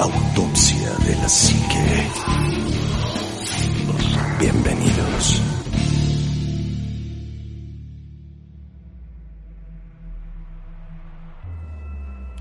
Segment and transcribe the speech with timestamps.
[0.00, 2.08] Autopsia de la psique.
[4.40, 5.42] Bienvenidos.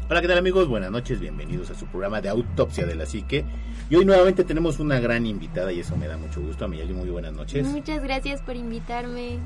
[0.10, 0.70] Hola, ¿qué tal amigos?
[0.70, 3.44] Buenas noches, bienvenidos a su programa de Autopsia de la Psique.
[3.90, 6.64] Y hoy nuevamente tenemos una gran invitada y eso me da mucho gusto.
[6.64, 7.68] Amiyali, muy buenas noches.
[7.68, 9.38] Muchas gracias por invitarme.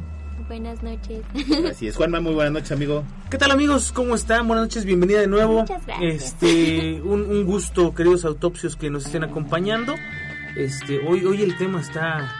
[0.48, 1.24] Buenas noches.
[1.70, 3.04] Así es, Juanma, muy buenas noches, amigo.
[3.30, 3.92] ¿Qué tal amigos?
[3.92, 4.48] ¿Cómo están?
[4.48, 5.62] Buenas noches, bienvenida de nuevo.
[5.62, 6.24] Muchas gracias.
[6.24, 9.96] Este, un, un gusto, queridos autopsios que nos estén acompañando.
[10.56, 12.32] Este, hoy, hoy el tema está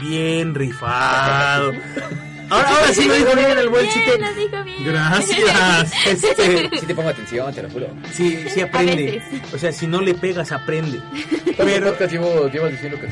[0.00, 1.72] bien rifado.
[2.48, 4.18] Ahora, ahora sí lo dijo bien el buen Bien, chiste.
[4.18, 4.84] lo dijo bien.
[4.84, 5.92] Gracias.
[6.06, 7.88] Este, Sí te pongo atención, te lo juro.
[8.12, 9.20] sí, sí aprende.
[9.52, 11.00] O sea, si no le pegas, aprende.
[11.56, 11.56] ¿Cuántos
[11.98, 13.06] Pero llevo, llevas diciendo que?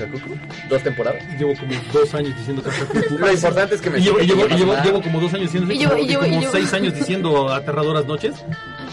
[0.69, 1.23] ¿Dos temporadas?
[1.39, 2.71] Llevo como dos años diciendo que
[3.19, 5.99] Lo importante es que me llevo, llevo, llevo, llevo como dos años diciendo Y llevo-
[5.99, 8.35] y como llevo- seis años diciendo aterradoras noches.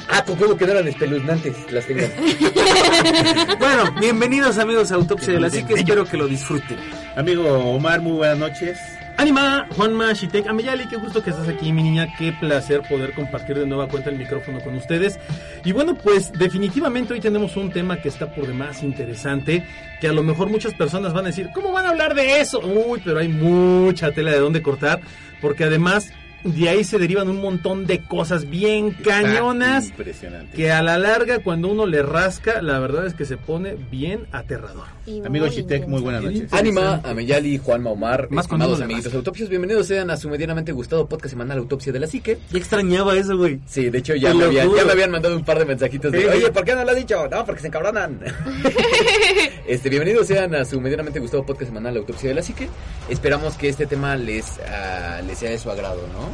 [0.09, 2.02] Ah, con juego que eran espeluznantes las tengo.
[3.59, 5.75] bueno, bienvenidos amigos a Autopsia de la Psique.
[5.75, 6.78] Espero que lo disfruten.
[7.16, 8.78] Amigo Omar, muy buenas noches.
[9.22, 13.55] Anima, Juanma, Shitek, Ameyali, qué gusto que estás aquí, mi niña, qué placer poder compartir
[13.55, 15.19] de nueva cuenta el micrófono con ustedes.
[15.63, 19.63] Y bueno, pues definitivamente hoy tenemos un tema que está por demás interesante,
[20.00, 22.61] que a lo mejor muchas personas van a decir, ¿cómo van a hablar de eso?
[22.61, 25.02] Uy, pero hay mucha tela de dónde cortar,
[25.39, 26.11] porque además
[26.44, 29.89] de ahí se derivan un montón de cosas bien cañonas.
[29.89, 30.56] Impresionante.
[30.56, 34.28] que a la larga cuando uno le rasca, la verdad es que se pone bien
[34.31, 34.86] aterrador.
[35.06, 36.52] Y Amigo Shitek, muy buenas noches.
[36.52, 41.31] Anima, Ameyali, Juanma Omar, Más le amiguitos autopsios, bienvenidos sean a su medianamente gustado podcast
[41.31, 42.38] semanal Autopsia de la Psique.
[42.51, 43.59] Ya extrañaba eso, güey.
[43.66, 46.12] Sí, de hecho ya me, lo habían, ya me habían mandado un par de mensajitos
[46.12, 47.28] de, oye, ¿por qué no lo has dicho?
[47.30, 48.19] No, porque se encabronan.
[49.67, 52.67] este, bienvenidos sean a su medianamente gustado podcast semanal Autopsia de la Psique.
[53.09, 56.29] Esperamos que este tema les, ah, les sea de su agrado, ¿no?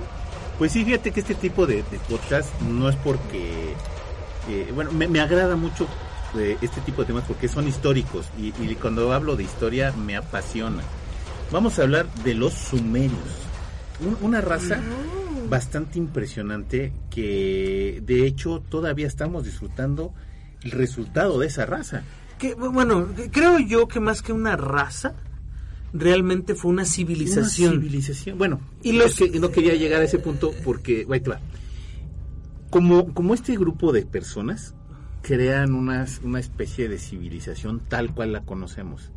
[0.57, 3.73] Pues sí, fíjate que este tipo de, de podcast no es porque...
[4.49, 5.87] eh, bueno, me, me agrada mucho
[6.37, 10.15] eh, este tipo de temas porque son históricos y, y cuando hablo de historia me
[10.15, 10.81] apasiona.
[11.51, 13.19] Vamos a hablar de los sumerios.
[13.99, 14.79] Un- una raza
[15.49, 20.11] bastante impresionante que de hecho todavía estamos disfrutando
[20.63, 22.03] el resultado de esa raza.
[22.39, 25.15] Que, bueno, creo yo que más que una raza,
[25.93, 27.73] realmente fue una civilización.
[27.73, 28.37] Una civilización.
[28.37, 31.39] Bueno, Y los- que no quería llegar a ese punto porque, ahí te va.
[32.69, 34.75] Como, como este grupo de personas
[35.21, 39.11] crean unas, una especie de civilización tal cual la conocemos.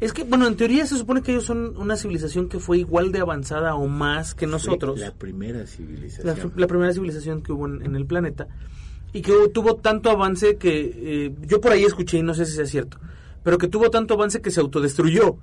[0.00, 3.12] Es que, bueno, en teoría se supone que ellos son una civilización que fue igual
[3.12, 4.98] de avanzada o más que nosotros.
[4.98, 6.52] Fue La primera La, civilización.
[6.56, 8.48] la primera civilización que hubo en, en el planeta.
[9.12, 12.52] Y que tuvo tanto avance que eh, yo por ahí escuché, y no sé si
[12.56, 12.98] sea cierto,
[13.42, 15.36] pero que tuvo tanto avance que se autodestruyó.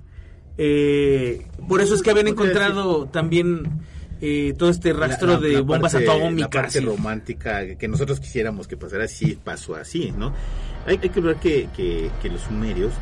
[0.58, 3.80] Eh, por eso es que habían encontrado también
[4.20, 6.40] eh, todo este rastro la- de la bombas parte- atómicas.
[6.54, 10.34] La parte romántica que nosotros quisiéramos que pasara así, pasó así, ¿no?
[10.86, 12.92] Hay, hay que ver que, que- que los sumerios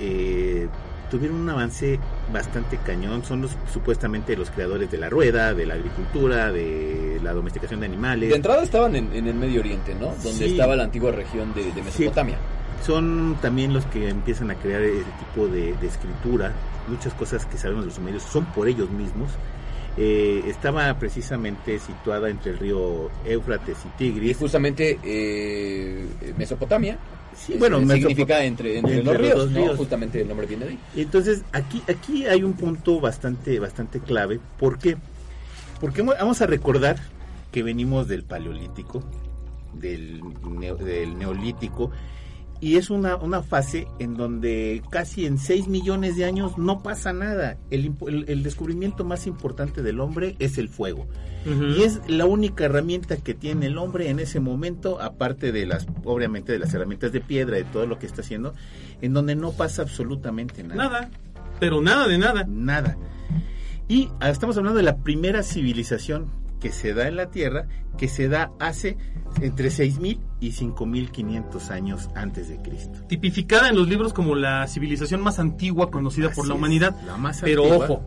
[0.00, 0.68] eh,
[1.10, 1.98] tuvieron un avance
[2.32, 3.24] bastante cañón.
[3.24, 7.86] Son los supuestamente los creadores de la rueda, de la agricultura, de la domesticación de
[7.86, 8.30] animales.
[8.30, 10.06] De entrada estaban en, en el Medio Oriente, ¿no?
[10.22, 10.52] Donde Sí.
[10.52, 12.36] estaba la antigua región de, de Mesopotamia.
[12.84, 16.52] son también los que empiezan a crear ese tipo de, de escritura.
[16.88, 19.30] Muchas cosas que sabemos de los sumerios son por ellos mismos.
[19.98, 24.36] Eh, estaba precisamente situada entre el río Éufrates y Y Tigris.
[24.36, 26.06] justamente eh,
[26.36, 26.98] Mesopotamia
[27.36, 29.76] Sí, bueno, significa entre, entre, entre los los ríos, ríos.
[29.76, 30.78] Justamente el nombre viene de ahí.
[30.96, 34.40] Entonces, aquí, aquí hay un punto bastante, bastante clave.
[34.58, 34.96] ¿Por qué?
[35.80, 36.96] Porque mo- vamos a recordar
[37.52, 39.02] que venimos del paleolítico,
[39.74, 41.90] del, neo- del neolítico,
[42.60, 47.12] y es una, una fase en donde casi en 6 millones de años no pasa
[47.12, 47.58] nada.
[47.70, 51.06] El, el- el descubrimiento más importante del hombre es el fuego.
[51.78, 55.86] Y es la única herramienta que tiene el hombre en ese momento, aparte de las,
[56.04, 58.52] obviamente, de las herramientas de piedra, de todo lo que está haciendo,
[59.00, 60.74] en donde no pasa absolutamente nada.
[60.84, 61.10] Nada,
[61.60, 62.44] pero nada de nada.
[62.48, 62.96] Nada.
[63.88, 67.66] Y ah, estamos hablando de la primera civilización que se da en la Tierra,
[67.96, 68.96] que se da hace
[69.40, 73.00] entre 6.000 y 5.500 años antes de Cristo.
[73.08, 76.94] Tipificada en los libros como la civilización más antigua conocida por la humanidad.
[77.06, 77.84] la más Pero antigua.
[77.86, 78.02] ojo,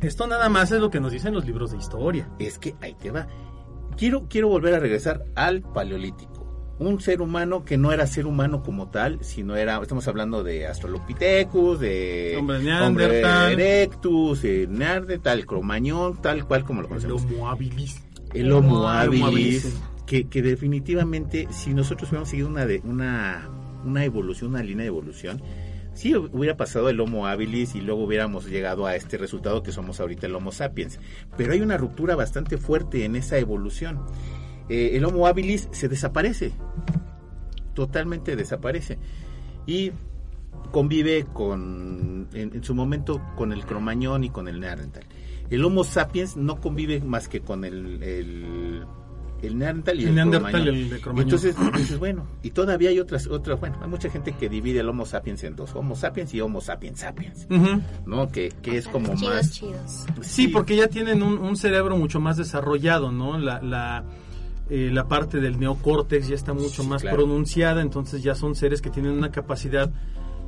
[0.00, 2.28] esto nada más es lo que nos dicen los libros de historia.
[2.38, 3.26] Es que ahí te va.
[3.96, 6.39] Quiero, quiero volver a regresar al Paleolítico.
[6.80, 10.66] Un ser humano que no era ser humano como tal, sino era, estamos hablando de
[10.66, 13.52] Australopithecus, de Hombre Neandertal.
[13.52, 17.24] erectus, de Neandertal, Cromañón, tal cual como lo El conocemos.
[17.24, 18.02] Homo habilis.
[18.32, 23.50] El Homo habilis, que, que definitivamente si nosotros hubiéramos seguido una, de, una,
[23.84, 25.42] una evolución, una línea de evolución,
[25.92, 30.00] sí hubiera pasado el Homo habilis y luego hubiéramos llegado a este resultado que somos
[30.00, 30.98] ahorita el Homo sapiens.
[31.36, 34.00] Pero hay una ruptura bastante fuerte en esa evolución.
[34.70, 36.52] Eh, el Homo habilis se desaparece,
[37.74, 38.98] totalmente desaparece.
[39.66, 39.92] Y
[40.72, 45.04] convive con, en, en su momento, con el cromañón y con el neandertal.
[45.50, 48.84] El Homo sapiens no convive más que con el, el,
[49.42, 50.76] el neandertal y El el, Neandertal cromañón.
[50.76, 51.24] y el de Cromañón.
[51.24, 54.88] Entonces, dices, bueno, y todavía hay otras, otras, bueno, hay mucha gente que divide el
[54.88, 57.48] Homo sapiens en dos, Homo sapiens y Homo sapiens sapiens.
[58.06, 58.28] ¿no?
[58.28, 59.50] Que, que es como chidos, más...
[59.50, 60.06] chidos.
[60.20, 63.36] Sí, porque ya tienen un, un cerebro mucho más desarrollado, ¿no?
[63.38, 64.04] La, la,
[64.70, 67.16] eh, la parte del neocórtex ya está mucho más claro.
[67.16, 69.90] pronunciada, entonces ya son seres que tienen una capacidad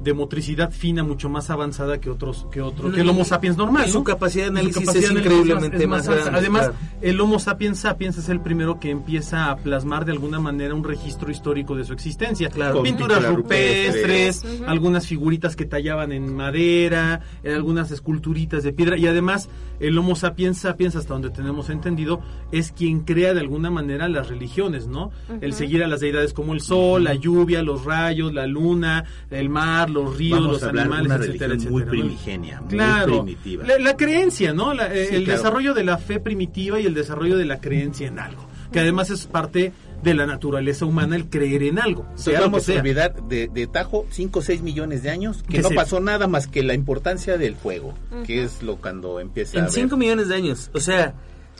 [0.02, 3.88] de motricidad fina mucho más avanzada que otros que otro que el Homo sapiens normal,
[3.88, 6.20] su capacidad de análisis capacidad es de análisis increíblemente es más alta.
[6.22, 6.76] grande, Además, claro.
[7.00, 10.84] el Homo sapiens sapiens es el primero que empieza a plasmar de alguna manera un
[10.84, 12.49] registro histórico de su existencia.
[12.50, 12.76] Claro.
[12.76, 19.06] Con Pinturas rupestres, algunas figuritas que tallaban en madera, eh, algunas esculturitas de piedra y
[19.06, 19.49] además
[19.81, 22.20] el Homo sapiens sapiens hasta donde tenemos entendido
[22.50, 25.10] es quien crea de alguna manera las religiones, ¿no?
[25.40, 29.49] El seguir a las deidades como el sol, la lluvia, los rayos, la luna, el
[29.49, 31.91] mar, los ríos, Vamos los a hablar de animales, una etcétera, muy etcétera, ¿no?
[31.91, 33.65] primigenia, muy Claro, primitiva.
[33.67, 34.75] La, la creencia, ¿no?
[34.75, 35.39] La- eh, Sí, el claro.
[35.39, 39.11] desarrollo de la fe primitiva y el desarrollo de la creencia en algo, que además
[39.11, 39.73] es parte
[40.03, 42.81] de la naturaleza humana el creer en algo, Entonces sea vamos a sea.
[42.81, 46.00] olvidar de, de tajo 5 o 6 millones de años que Que no se- pasó
[46.00, 47.95] nada más que la importancia del fuego,
[48.27, 50.71] que es lo cuando empieza a En ver 5 millones de años.
[50.75, 51.15] O sea,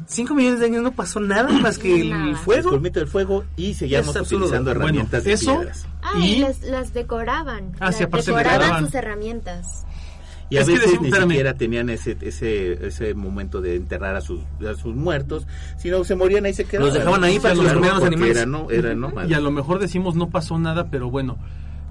[0.07, 2.29] 5 millones de años no pasó nada más que el Nada.
[2.31, 2.57] el fuego.
[2.63, 5.87] descubrimiento del fuego y seguíamos utilizando Bueno, herramientas de eso- piedras.
[6.03, 7.73] Ah, Y- y las, las decoraban.
[7.81, 8.85] Ah, sí, Las aparte decoraban decoraban.
[8.87, 9.87] sus herramientas.
[10.51, 11.29] Y a Es que veces decimos, ni espérame.
[11.31, 15.47] siquiera tenían ese, ese, ese momento de enterrar a sus, a sus muertos,
[15.79, 16.89] sino se morían ahí y se quedaban.
[16.89, 18.37] Los dejaban ahí para los porque animales.
[18.37, 21.39] Era, no, era, no, Y a lo mejor decimos no pasó nada, pero bueno,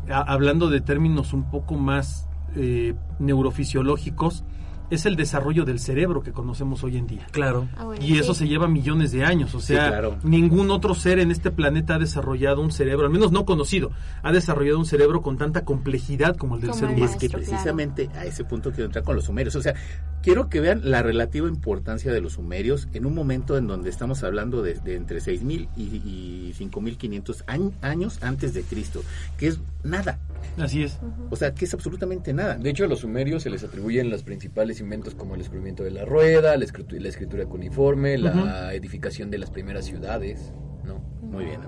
[0.10, 4.44] a- hablando de términos un poco más eh, neurofisiológicos,
[4.92, 7.26] es el desarrollo del cerebro que conocemos hoy en día.
[7.32, 7.68] Claro.
[7.78, 8.42] Ah, bueno, Y eso sí.
[8.42, 10.18] se lleva millones de años, o Sí, sea, claro.
[10.24, 13.92] ningún otro ser en este planeta ha desarrollado un cerebro, al menos no conocido,
[14.22, 17.06] ha desarrollado un cerebro con tanta complejidad como el del Como ser humano.
[17.06, 19.56] Es que precisamente a ese punto quiero entrar con los sumerios.
[19.56, 19.74] O sea,
[20.22, 24.24] quiero que vean la relativa importancia de los sumerios en un momento en donde estamos
[24.24, 29.02] hablando de, de entre 6.000 y, y 5.500 añ- años antes de Cristo,
[29.38, 30.20] que es nada.
[30.58, 31.00] Así es.
[31.30, 32.56] O sea, que es absolutamente nada.
[32.56, 35.92] De hecho, a los sumerios se les atribuyen los principales inventos como el descubrimiento de
[35.92, 41.00] la rueda, la escritura, la escritura cuneiforme, la edificación de las primeras ciudades, ¿no?
[41.22, 41.62] Muy bien.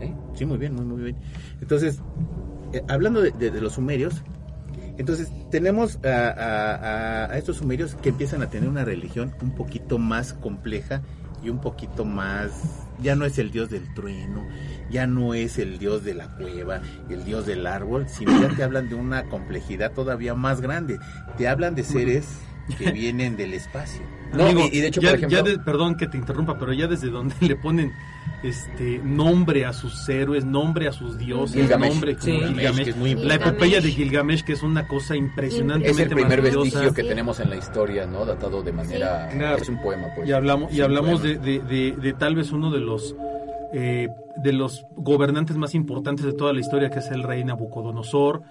[0.00, 0.14] ¿Eh?
[0.34, 1.16] Sí, muy bien, muy, muy bien.
[1.60, 2.00] Entonces,
[2.72, 4.22] eh, hablando de, de- de los sumerios,
[4.98, 9.54] entonces tenemos a, a- a- a estos sumerios que empiezan a tener una religión un
[9.54, 11.02] poquito más compleja
[11.44, 12.52] y un poquito más,
[13.02, 14.46] ya no es el dios del trueno,
[14.90, 16.80] ya no es el dios de la cueva,
[17.10, 20.98] el dios del árbol, sino ya te hablan de una complejidad todavía más grande.
[21.36, 22.26] Te hablan de seres
[22.78, 24.02] que vienen del espacio.
[24.32, 26.58] No, Amigo, y, y de hecho, ya, por ejemplo, ya de- perdón que te interrumpa,
[26.58, 27.92] pero ya desde donde le ponen
[28.42, 31.90] este nombre a sus héroes, nombre a sus dioses, Gilgamesh.
[31.92, 32.40] nombre como Sí.
[32.40, 36.08] Gilgamesh, que es muy la epopeya de Gilgamesh que es una cosa impresionantemente es el
[36.14, 36.62] primer maravillosa.
[36.62, 37.08] vestigio que Sí.
[37.08, 38.24] tenemos en la historia, ¿no?
[38.24, 39.28] Datado de manera...
[39.30, 39.36] Sí.
[39.36, 39.56] Claro.
[39.58, 40.26] Es un poema, pues.
[40.26, 43.14] Y hablamos, y hablamos de- de- de tal vez uno de los
[43.74, 44.08] eh,
[44.42, 48.42] de los gobernantes más importantes de toda la historia, que es el rey Nabucodonosor,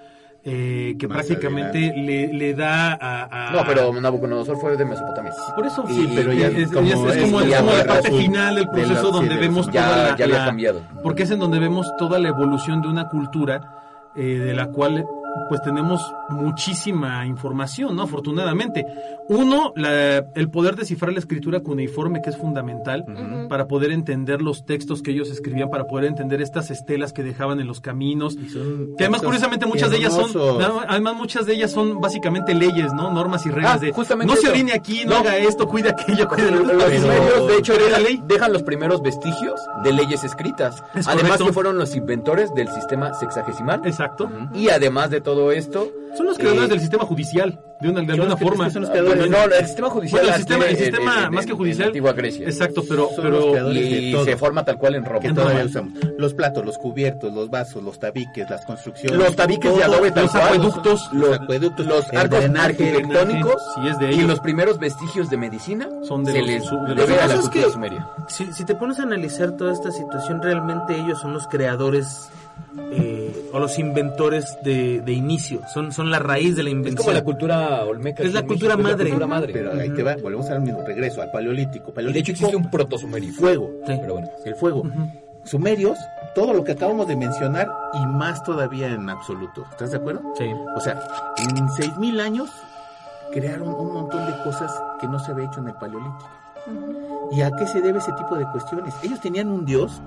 [0.43, 5.31] eh, que Más prácticamente le, le da a, a- No, pero Nabucodonosor fue de Mesopotamia.
[5.55, 8.55] por eso Sí, pero ya es, como es- es es- como, como la parte final
[8.55, 10.81] del de la- proceso sí, donde de vemos Ya- toda la, ya había la- cambiado.
[11.03, 13.77] porque es en donde vemos toda la evolución de una cultura
[14.15, 15.05] eh, de la cual
[15.50, 18.03] pues tenemos muchísima información, ¿no?
[18.03, 18.85] Afortunadamente.
[19.29, 23.05] Uno, la- el poder descifrar la escritura cuneiforme, que es fundamental
[23.50, 27.59] para poder entender los textos que ellos escribían, para poder entender estas estelas que dejaban
[27.61, 28.35] en los caminos.
[28.35, 30.31] Que además, curiosamente, muchas de ellas son,
[30.88, 33.11] además muchas de ellas son básicamente leyes, ¿no?
[33.11, 35.17] Normas y reglas Ah, de, justamente no se orine aquí, no, No.
[35.19, 36.77] haga esto, cuida aquello, cuida lo otro.
[36.79, 40.83] Pero- de hecho, dejan, la ley- dejan los primeros vestigios de leyes escritas.
[40.93, 41.45] Es además correcto.
[41.45, 43.81] que fueron los inventores del sistema sexagesimal.
[43.85, 44.29] Exacto.
[44.53, 45.91] Y además de de todo esto.
[46.17, 48.69] Son los creadores Eh, del sistema judicial, de, una, de alguna los forma.
[48.69, 49.29] son los Bueno, creadores.
[49.49, 50.21] no, el sistema judicial.
[50.21, 51.81] Bueno, el sistema, el adquiere en- sistema en- más que judicial.
[51.83, 52.45] En antigua Grecia.
[52.47, 54.25] Exacto, pero, Son los pero de Y todo.
[54.25, 55.19] se forma tal cual en Roma.
[55.21, 55.93] que todavía usamos.
[56.17, 59.17] Los platos, los cubiertos, los vasos, los tabiques, las construcciones.
[59.17, 60.43] Los tabiques de todo, adobe tal los cual.
[60.43, 64.27] acueductos, los los, acueductos, los arcos drenaje, arquitectónicos sí, es de y ellos.
[64.27, 67.35] los primeros vestigios de medicina Son de se los- les de los- debe a la
[67.37, 68.07] cultura que- sumeria.
[68.27, 72.29] Si, si te pones a analizar toda esta situación, realmente ellos son los creadores
[72.91, 73.20] eh,
[73.53, 75.62] o los inventores de, de inicio.
[75.74, 76.98] Son, son la raíz de la Es invención.
[77.05, 78.24] como la cultura olmeca.
[78.24, 79.03] Es la cultura México, es madre.
[79.03, 79.53] La cultura madre.
[79.53, 81.93] Pero ahí te va, volvemos al mismo regreso, al paleolítico.
[81.98, 83.34] y de hecho existe un protosumerio.
[83.34, 83.72] fuego.
[83.86, 83.93] Sí.
[84.00, 84.29] Pero bueno.
[84.46, 84.84] El fuego.
[85.43, 85.98] Sumerios,
[86.36, 89.65] todo lo que acabamos de mencionar y más todavía en absoluto.
[89.72, 90.22] ¿Estás de acuerdo?
[90.38, 90.46] Sí.
[90.75, 91.00] O sea,
[91.38, 92.50] en 6000 años
[93.34, 96.29] crearon un montón de cosas que no se había hecho en el paleolítico.
[97.32, 98.94] ¿Y a qué se debe ese tipo de cuestiones?
[99.03, 100.01] Ellos tenían un dios,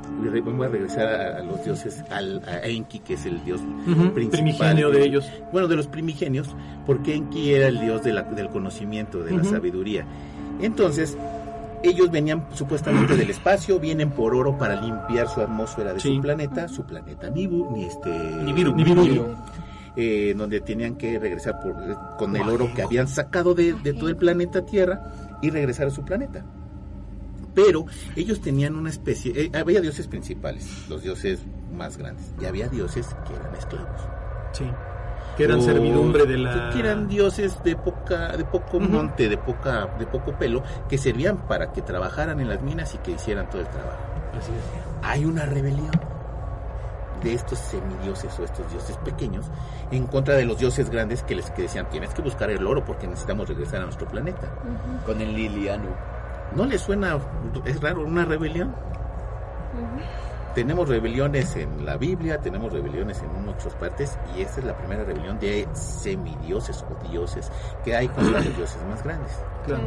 [0.45, 4.13] voy a regresar a, a los dioses, al, a Enki, que es el dios Ujú,
[4.13, 4.31] principal.
[4.31, 5.31] primigenio de ellos.
[5.51, 9.45] Bueno, de los primigenios, porque Enki era el dios de la- del conocimiento, de la
[9.45, 10.05] sabiduría.
[10.61, 11.17] Entonces,
[11.83, 16.17] ellos venían supuestamente del espacio, vienen por oro para limpiar su atmósfera de Sí.
[16.17, 18.75] su planeta, su planeta Nibu, ni este, Nibiru.
[18.75, 19.35] Nibiru.
[19.97, 21.77] eh, donde tenían que regresar por-
[22.17, 25.01] con el oro que habían sacado de, de todo el planeta Tierra
[25.45, 26.45] y regresar a su planeta.
[27.55, 27.87] Pero
[28.17, 31.41] ellos tenían una especie, eh, había dioses principales, los dioses
[31.73, 34.01] más grandes, y había dioses que eran esclavos.
[34.53, 34.65] Sí.
[35.37, 36.71] Que eran O- servidumbre de la.
[36.71, 41.47] que eran dioses de poca de poco monte de poca de poco pelo que servían
[41.49, 43.99] para que trabajaran en las minas y que hicieran todo el trabajo
[44.39, 44.59] Así es.
[45.03, 45.91] hay una rebelión
[47.25, 49.47] de estos semidioses o estos dioses pequeños
[49.91, 52.85] en contra de los dioses grandes que les que decían tienes que buscar el oro
[52.85, 54.49] porque necesitamos regresar a nuestro planeta
[55.05, 55.89] Con el Liliano.
[56.55, 57.19] no les suena
[57.65, 58.75] es raro una rebelión
[60.55, 65.03] tenemos rebeliones en la Biblia, tenemos rebeliones en muchas partes y esta es la primera
[65.03, 67.51] rebelión de semidioses o dioses
[67.85, 69.33] que hay contra los dioses más grandes.
[69.67, 69.83] Claro.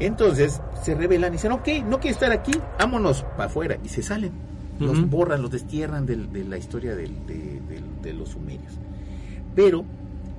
[0.00, 4.02] Entonces se rebelan y dicen, ok, no quiero estar aquí, vámonos para afuera y se
[4.02, 4.51] salen.
[4.86, 8.72] Los borran, los destierran del- de, la historia de, del- de los sumerios.
[9.54, 9.84] Pero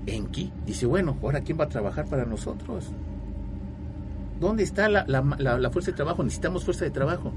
[0.05, 2.91] Enki dice, bueno, ahora ¿quién va a trabajar para nosotros?
[4.39, 6.23] ¿Dónde está la, la- la- la fuerza de trabajo?
[6.23, 7.31] Necesitamos fuerza de trabajo.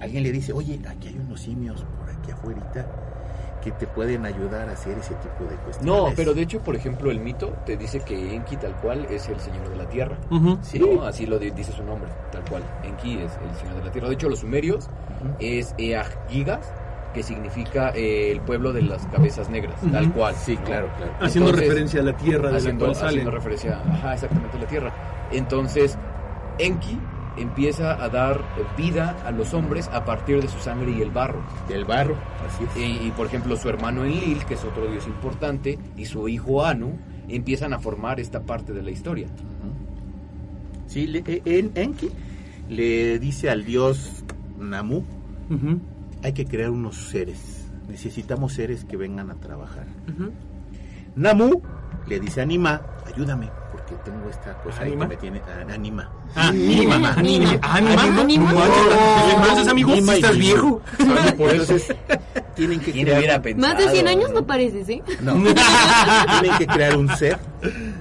[0.00, 2.60] Alguien le dice, oye, aquí hay unos simios por aquí afuera
[3.62, 5.84] que te pueden ayudar a hacer ese tipo de cuestiones.
[5.84, 9.28] No, pero de hecho, por ejemplo, el mito te dice que Enki tal cual es
[9.28, 10.16] el señor de la tierra.
[10.62, 10.78] Sí.
[10.78, 11.04] ¿no?
[11.04, 12.62] Así lo di- dice su nombre, tal cual.
[12.82, 14.08] Enki es el señor de la tierra.
[14.08, 14.86] De hecho, los sumerios
[15.20, 15.34] Ujú.
[15.38, 16.72] es Eagigas,
[17.14, 20.34] que significa eh, el pueblo de las cabezas negras, tal cual.
[20.34, 20.64] Sí, ¿no?
[20.64, 21.12] claro, claro.
[21.20, 23.08] Haciendo Entonces, referencia a la tierra de haciendo, la cual salen.
[23.10, 24.92] haciendo referencia, ajá, exactamente a la tierra.
[25.30, 25.98] Entonces,
[26.58, 26.98] Enki
[27.36, 28.40] empieza a dar
[28.76, 31.40] vida a los hombres a partir de su sangre y el barro.
[31.68, 32.76] Del barro, así es.
[32.76, 36.64] Y, y, por ejemplo, su hermano Enlil, que es otro dios importante, y su hijo
[36.64, 36.96] Anu
[37.28, 39.28] empiezan a formar esta parte de la historia.
[40.86, 42.10] Sí, le- eh, en, Enki
[42.68, 44.24] le dice al dios
[44.58, 45.02] Namu,
[46.22, 47.66] hay que crear unos seres.
[47.88, 49.86] Necesitamos seres que vengan a trabajar.
[51.16, 51.60] Namu
[52.06, 55.40] le dice a Anima, ayúdame, porque tengo esta cosa ahí que me tiene...
[55.72, 56.10] Anima.
[56.34, 56.94] Ah, Anima.
[56.94, 57.12] Anima.
[57.16, 57.60] Anima.
[57.62, 58.20] Anima.
[58.22, 58.52] Anima.
[58.52, 60.80] No manches, Entonces, amigo, si estás viejo.
[61.36, 61.94] Por entonces,
[62.54, 63.56] tienen que ¿Quién crear...
[63.56, 65.02] Más de 100 años no pareces, ¿eh?
[65.20, 65.34] No,
[66.40, 67.38] tienen que crear un ser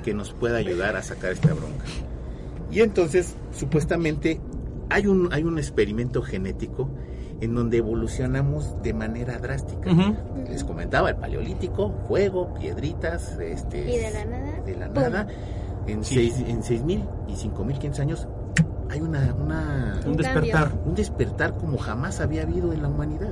[0.04, 1.86] que nos pueda ayudar a sacar esta bronca.
[2.72, 4.40] Y entonces, supuestamente,
[4.90, 6.90] hay un, hay un experimento genético
[7.42, 9.92] en donde evolucionamos de manera drástica.
[9.92, 10.16] Ujú.
[10.48, 15.04] Les comentaba, el paleolítico, fuego, piedritas, este, Y de la nada, de la ¡pum!
[15.88, 16.16] En Sí.
[16.16, 18.28] seis en 6.000 y 5.500 años
[18.90, 20.72] hay una, una, Un despertar.
[20.86, 23.32] un despertar como jamás había habido en la humanidad.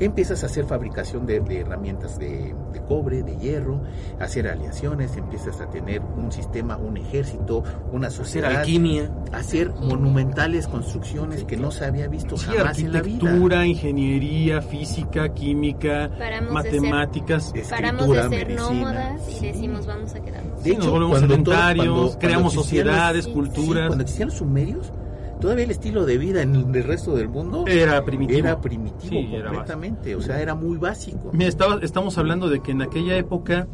[0.00, 3.80] Empiezas a hacer fabricación de, de herramientas de, de cobre, de hierro,
[4.20, 9.10] hacer aleaciones, empiezas a tener un sistema, un ejército, una Hacer sociedad, alquimia.
[9.32, 13.16] hacer monumentales construcciones que no se había visto Sí, jamás en la vida.
[13.18, 17.52] arquitectura, ingeniería, física, química, Paramos de ser- matemáticas.
[17.70, 20.62] Paramos de Escritura, ser medicina, nómadas y decimos vamos a quedarnos.
[20.62, 23.82] De Sí, nos volvemos cuando todo- sedentarios, cuando- cuando creamos sociedades, sí, culturas.
[23.84, 24.92] Sí, cuando existían los sumerios,
[25.40, 28.38] todavía el estilo de vida en el resto del mundo Era primitivo.
[28.40, 31.30] era primitivo Sí, era completamente, o sea, era muy básico.
[31.32, 33.66] Mira, estaba, estamos hablando de que en aquella época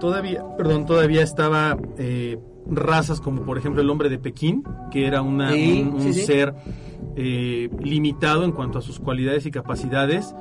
[0.00, 2.38] todavía, perdón, todavía estaba eh,
[2.70, 6.12] razas como por ejemplo el hombre de Pekín, que era una, Sí, un, un sí,
[6.12, 6.22] sí.
[6.22, 6.54] ser
[7.16, 10.34] eh, limitado en cuanto a sus cualidades y capacidades.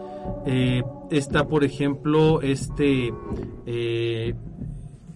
[0.45, 3.11] Eh, está, por ejemplo, este,
[3.65, 4.35] eh,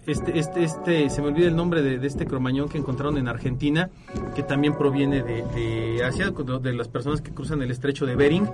[0.07, 3.27] este, este, este, se me olvida el nombre de, de este cromañón que encontraron en
[3.27, 3.89] Argentina,
[4.35, 8.49] que también proviene de, de Asia, de las personas que cruzan el estrecho de Bering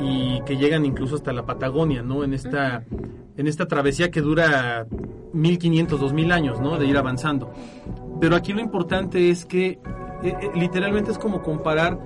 [0.00, 2.24] y que llegan incluso hasta la Patagonia, ¿no?
[2.24, 2.84] En esta
[3.36, 4.86] en esta travesía que dura
[5.32, 6.78] 1500, 2000 años, ¿no?
[6.78, 7.52] De ir avanzando.
[8.20, 9.78] Pero aquí lo importante es que eh,
[10.22, 11.98] eh, literalmente es como comparar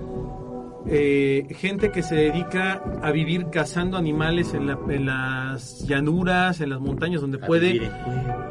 [0.89, 6.71] eh, gente que se dedica a vivir cazando animales en, la- en las llanuras, en
[6.71, 7.91] las montañas donde puede.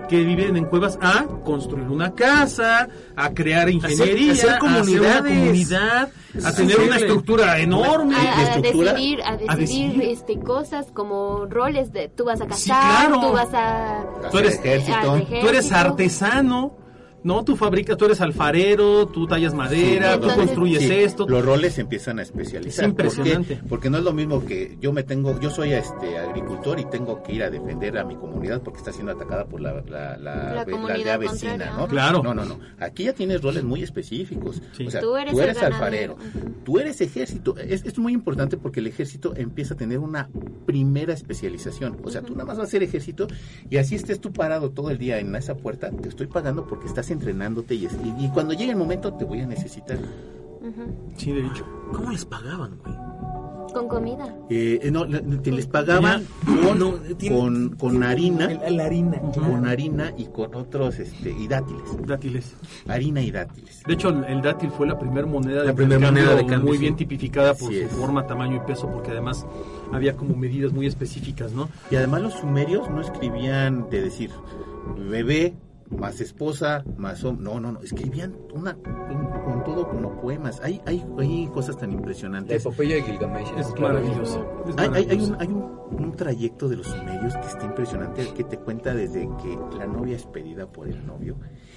[0.07, 4.79] Que viven en cuevas, a construir una casa, a crear ingeniería, hacer a hacer una
[4.79, 5.33] comunidades.
[5.39, 6.09] comunidad,
[6.43, 8.15] a tener una estructura enorme.
[8.15, 9.57] a, a estructura, decidir, a decidir,
[9.93, 10.01] decidir.
[10.11, 13.21] este cosas como roles de tú vas a Sí, casar, claro.
[13.27, 15.21] tú vas a Tú eres- ejército.
[15.41, 16.77] Tú eres artesano,
[17.25, 17.43] ¿no?
[17.43, 21.27] Tú fabricas, tú eres alfarero, tú tallas madera, Sí, tú construyes Sí, esto.
[21.27, 22.85] Los roles se empiezan a especializar.
[22.85, 23.59] Es impresionante.
[23.67, 27.23] Porque no es lo mismo que yo me tengo, yo soy este agricultor y tengo
[27.23, 30.35] que ir a defender a mi comunidad porque está siendo atacada por la, la, la,
[30.35, 31.87] La la comunidad aldea vecina, ¿no?
[31.87, 32.21] Claro.
[32.21, 32.59] No, no, no.
[32.79, 34.61] Aquí ya tienes roles muy específicos.
[34.73, 34.85] Sí.
[34.85, 36.17] O sea, Tú tú eres alfarero,
[36.63, 37.57] tú eres ejército.
[37.57, 40.29] Es, es muy importante porque el ejército empieza a tener una
[40.67, 41.97] primera especialización.
[42.03, 43.25] O sea, tú nada más vas a ser ejército
[43.67, 46.85] y así estés tú parado todo el día en esa puerta, te estoy pagando porque
[46.85, 49.97] estás entrenándote y, es- y- y cuando llegue el momento te voy a necesitar.
[51.17, 51.63] Sí, de hecho.
[51.93, 52.95] ¿Cómo les pagaban, güey?
[53.71, 54.33] Con comida.
[54.49, 59.19] Eh, no, le- te les pagaban con, No, tiene- con, con harina, la harina.
[59.33, 61.83] con harina y con otros, este, y dátiles.
[62.07, 62.55] Dátiles.
[62.87, 63.83] Harina y dátiles.
[63.85, 66.69] De hecho, el dátil fue la primera moneda de La primer cambio moneda de cambio,
[66.69, 66.81] muy sí.
[66.83, 67.91] bien tipificada por Así su es.
[67.91, 69.45] forma, tamaño y peso, porque además
[69.91, 71.67] había como medidas muy específicas, ¿no?
[71.91, 74.31] Y además los sumerios no escribían de decir
[75.09, 75.53] bebé
[75.89, 80.81] más esposa más hom- no no no escribían una un- con todo como poemas hay
[80.85, 84.63] hay, hay cosas tan La impresionantes epopeya de Gilgamesh Es es maravilloso.
[84.67, 88.43] es Hay, hay- un, hay un, un trayecto de los sumerios que está impresionante, que
[88.43, 91.35] te cuenta desde que la novia es pedida por el novio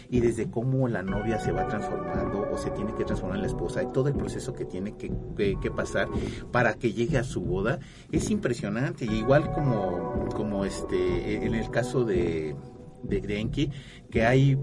[0.08, 3.48] y desde cómo la novia se va transformando o se tiene que transformar en la
[3.48, 6.08] esposa y todo el proceso que tiene que, que- que pasar
[6.50, 7.78] para que llegue a su boda
[8.10, 9.04] es impresionante.
[9.04, 12.56] Y igual como, como este, en el caso de,
[13.02, 13.70] de, Enki,
[14.10, 14.58] que hay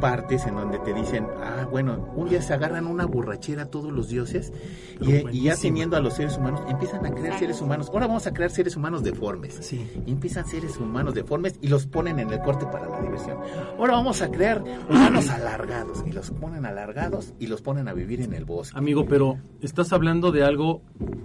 [0.00, 4.08] partes en donde te dicen, ah, bueno, un día se agarran una borrachera todos los
[4.08, 4.52] dioses
[5.00, 7.90] y, y ya teniendo a los seres humanos, empiezan a crear seres humanos.
[7.92, 9.58] Ahora vamos a crear seres humanos deformes.
[9.60, 9.88] Sí.
[10.06, 13.38] Y empiezan seres humanos deformes y los ponen en el corte para la diversión.
[13.78, 18.20] Ahora vamos a crear humanos alargados y los ponen alargados y los ponen a vivir
[18.20, 18.76] en el bosque.
[18.76, 20.82] Amigo, pero estás hablando de algo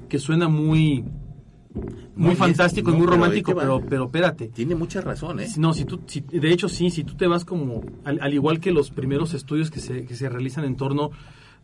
[0.07, 1.05] que suena muy
[1.73, 3.61] muy No, y es- fantástico y muy pero romántico, va.
[3.61, 4.47] pero pero espérate.
[4.47, 5.47] Tiene mucha razón, ¿eh?
[5.57, 8.59] No, si tú, si- de hecho sí, si tú te vas como, al, al igual
[8.59, 11.11] que los primeros estudios que se, que se realizan en torno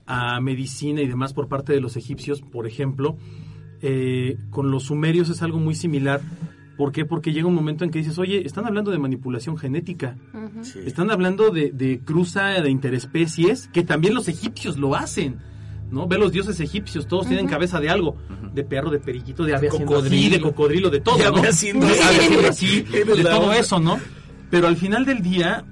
[0.05, 3.17] a medicina y demás por parte de los egipcios, por ejemplo,
[3.81, 6.21] eh, con los sumerios es algo muy similar.
[6.77, 7.05] ¿Por qué?
[7.05, 10.17] Porque llega un momento en que dices, oye, están hablando de manipulación genética.
[10.61, 10.79] Sí.
[10.85, 15.37] están hablando de, de cruza de interespecies, que también los egipcios lo hacen.
[15.95, 16.07] ¿No?
[16.07, 18.17] Ve los dioses egipcios, todos tienen cabeza de algo,
[18.53, 20.35] de perro, de periquito, de ave cocodrilo.
[20.35, 21.41] de cocodrilo, de todo, ¿no?
[21.41, 22.85] haciendo De así.
[23.23, 23.97] todo eso, ¿no?
[24.51, 25.65] Pero al final del día,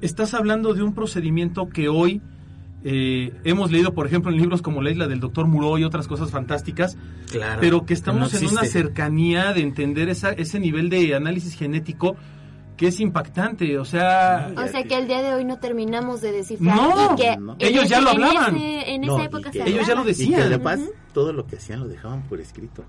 [0.00, 2.20] estás hablando de un procedimiento que hoy
[2.84, 6.06] eh, hemos leído, por ejemplo, en libros como La isla del Doctor Muro y otras
[6.06, 6.96] cosas fantásticas,
[7.30, 7.60] Claro.
[7.60, 12.16] pero que estamos No en una cercanía de entender esa, ese nivel de análisis genético
[12.78, 14.50] que es impactante, o sea...
[14.56, 16.74] O sea que el día de hoy no terminamos de descifrar.
[16.76, 17.56] No, y que no.
[17.58, 18.56] en Ellos ya lo en hablaban.
[18.56, 20.40] ese- en No, esa y época se Ellos ya lo Y que decían.
[20.42, 20.92] además Ujú.
[21.12, 22.84] todo lo que hacían lo dejaban por escrito.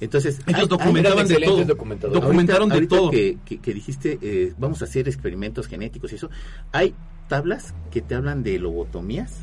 [0.00, 1.64] Entonces, Ellos hay- hay- documentaban de todo.
[1.64, 3.10] Documentaron ahorita, de ahorita todo.
[3.10, 6.30] Que, que- que dijiste, eh, vamos a hacer experimentos genéticos y eso.
[6.72, 6.94] Hay
[7.28, 9.36] tablas que te hablan de lobotomías,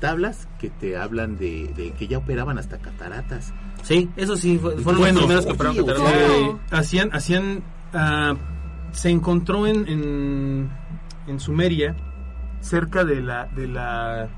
[0.00, 3.52] tablas que te hablan de, de que ya operaban hasta cataratas.
[3.82, 6.30] Sí, eso sí, fue- fueron Bueno, los primeros que operaron cataratas.
[6.30, 8.34] Eh, hacían, hacían, ah,
[8.94, 10.70] se encontró en, en,
[11.26, 11.94] en Sumeria,
[12.60, 14.28] cerca de la, de la,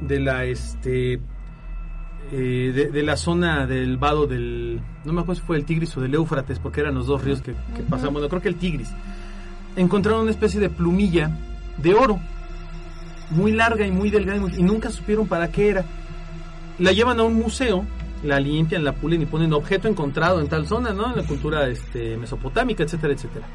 [0.00, 5.46] de la, este, eh, de, de la zona del vado del, no me acuerdo si
[5.46, 8.28] fue el Tigris o del Éufrates, porque eran los dos ríos que, que pasaban, bueno,
[8.28, 8.90] creo que el Tigris.
[9.74, 11.30] Encontraron una especie de plumilla
[11.78, 12.20] de oro,
[13.30, 15.84] muy larga y muy delgada, y, muy- y nunca supieron para qué era.
[16.78, 17.84] La llevan a un museo,
[18.22, 21.10] la limpian, la pulen y ponen objeto encontrado en tal zona, ¿no?
[21.10, 23.46] En la cultura este, mesopotámica, etcétera, etcétera.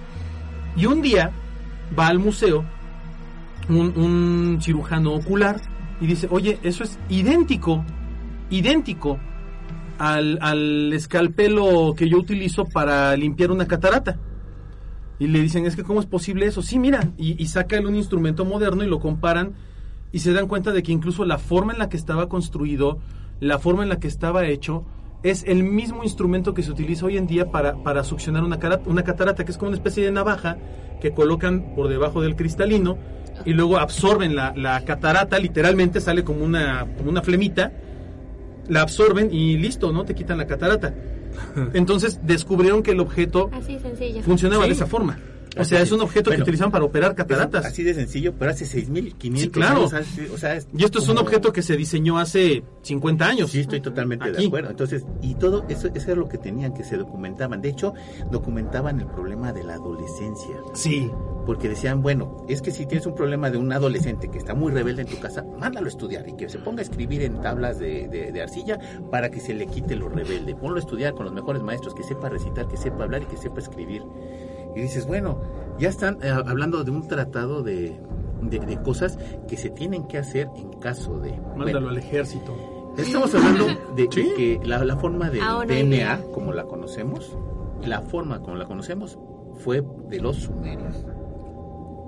[0.75, 1.31] Y un día
[1.97, 2.65] va al museo
[3.69, 5.61] un, un cirujano ocular
[5.99, 7.83] y dice, oye, eso es idéntico,
[8.49, 9.19] idéntico
[9.97, 14.17] al, al escalpelo que yo utilizo para limpiar una catarata.
[15.19, 16.61] Y le dicen, es que ¿cómo es posible eso?
[16.61, 19.53] Sí, mira, y, y sacan un instrumento moderno y lo comparan
[20.11, 22.99] y se dan cuenta de que incluso la forma en la que estaba construido,
[23.39, 24.83] la forma en la que estaba hecho,
[25.23, 28.81] es el mismo instrumento que se utiliza hoy en día para, para succionar una, cara-
[28.85, 30.57] una catarata, que es como una especie de navaja
[31.01, 32.97] que colocan por debajo del cristalino
[33.45, 37.71] y luego absorben la, la catarata, literalmente sale como una, como una flemita,
[38.67, 40.05] la absorben y listo, ¿no?
[40.05, 40.93] Te quitan la catarata.
[41.73, 43.77] Entonces descubrieron que el objeto Así
[44.23, 44.69] funcionaba Sí.
[44.69, 45.19] de esa forma.
[45.61, 45.91] O sea, es es.
[45.91, 47.65] un objeto Bueno, que utilizaban para operar Es cataratas.
[47.65, 49.77] Así de sencillo, pero hace 6.500 Sí, claro.
[49.79, 49.93] años.
[49.93, 53.51] hace- o sea, es Y esto es un objeto que se diseñó hace 50 años.
[53.51, 54.41] Sí, estoy totalmente Aquí.
[54.41, 54.69] de acuerdo.
[54.69, 57.61] Entonces, y todo eso, eso era lo que tenían, que se documentaban.
[57.61, 57.93] De hecho,
[58.31, 60.55] documentaban el problema de la adolescencia.
[60.73, 61.09] Sí.
[61.45, 64.71] Porque decían, bueno, es que si tienes un problema de un adolescente que está muy
[64.71, 67.79] rebelde en tu casa, mándalo a estudiar y que se ponga a escribir en tablas
[67.79, 68.77] de, de- de arcilla
[69.09, 70.55] para que se le quite lo rebelde.
[70.55, 73.37] Ponlo a estudiar con los mejores maestros, que sepa recitar, que sepa hablar y que
[73.37, 74.03] sepa escribir.
[74.75, 75.39] Y dices, bueno,
[75.79, 77.95] ya están eh, hablando de un tratado de,
[78.41, 81.31] de- de cosas que se tienen que hacer en caso de...
[81.31, 82.55] Mándalo Bueno, al ejército.
[82.97, 84.33] Estamos hablando de Sí.
[84.35, 87.37] que la, la forma del hay DNA, como la conocemos,
[87.85, 89.17] la forma como la conocemos,
[89.63, 91.05] fue de los sumerios.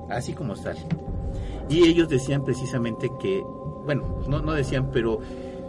[0.10, 0.74] Así como está.
[1.70, 3.44] Y ellos decían precisamente que,
[3.86, 5.20] bueno, no, no decían, pero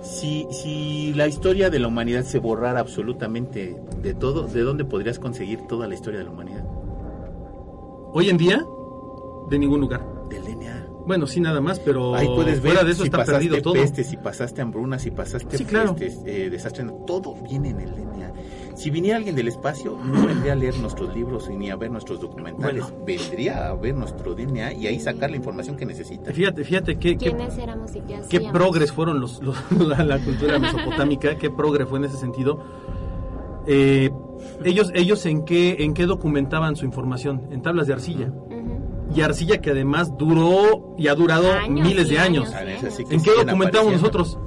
[0.00, 5.18] si, si la historia de la humanidad se borrara absolutamente de todo, ¿de dónde podrías
[5.18, 6.59] conseguir toda la historia de la humanidad?
[8.12, 8.64] Hoy en día,
[9.48, 10.06] de ningún lugar.
[10.28, 10.86] Del DNA.
[11.06, 13.62] Bueno, sí, nada más, pero Ahí puedes ver fuera de eso si está pasaste perdido
[13.62, 13.72] todo.
[13.74, 15.96] peste, si pasaste hambruna, si pasaste Sí, claro.
[15.98, 18.32] este, eh, desastre, todo viene en el DNA.
[18.76, 22.20] Si viniera alguien del espacio, no vendría a leer nuestros libros ni a ver nuestros
[22.20, 23.04] documentales, Bueno.
[23.04, 26.32] vendría a ver nuestro DNA y ahí sacar la información que necesita.
[26.32, 29.56] Fíjate, fíjate qué, qué, ¿Quiénes éramos y qué qué progres fueron los, los-
[29.88, 32.58] la, la cultura mesopotámica, qué progre fue en ese sentido.
[33.66, 34.10] Eh,
[34.64, 38.32] ellos, ellos en qué, en qué documentaban su información, en tablas de arcilla.
[39.14, 42.48] Y arcilla que además duró y ha durado Años miles de años.
[43.10, 44.38] ¿En qué documentamos nosotros?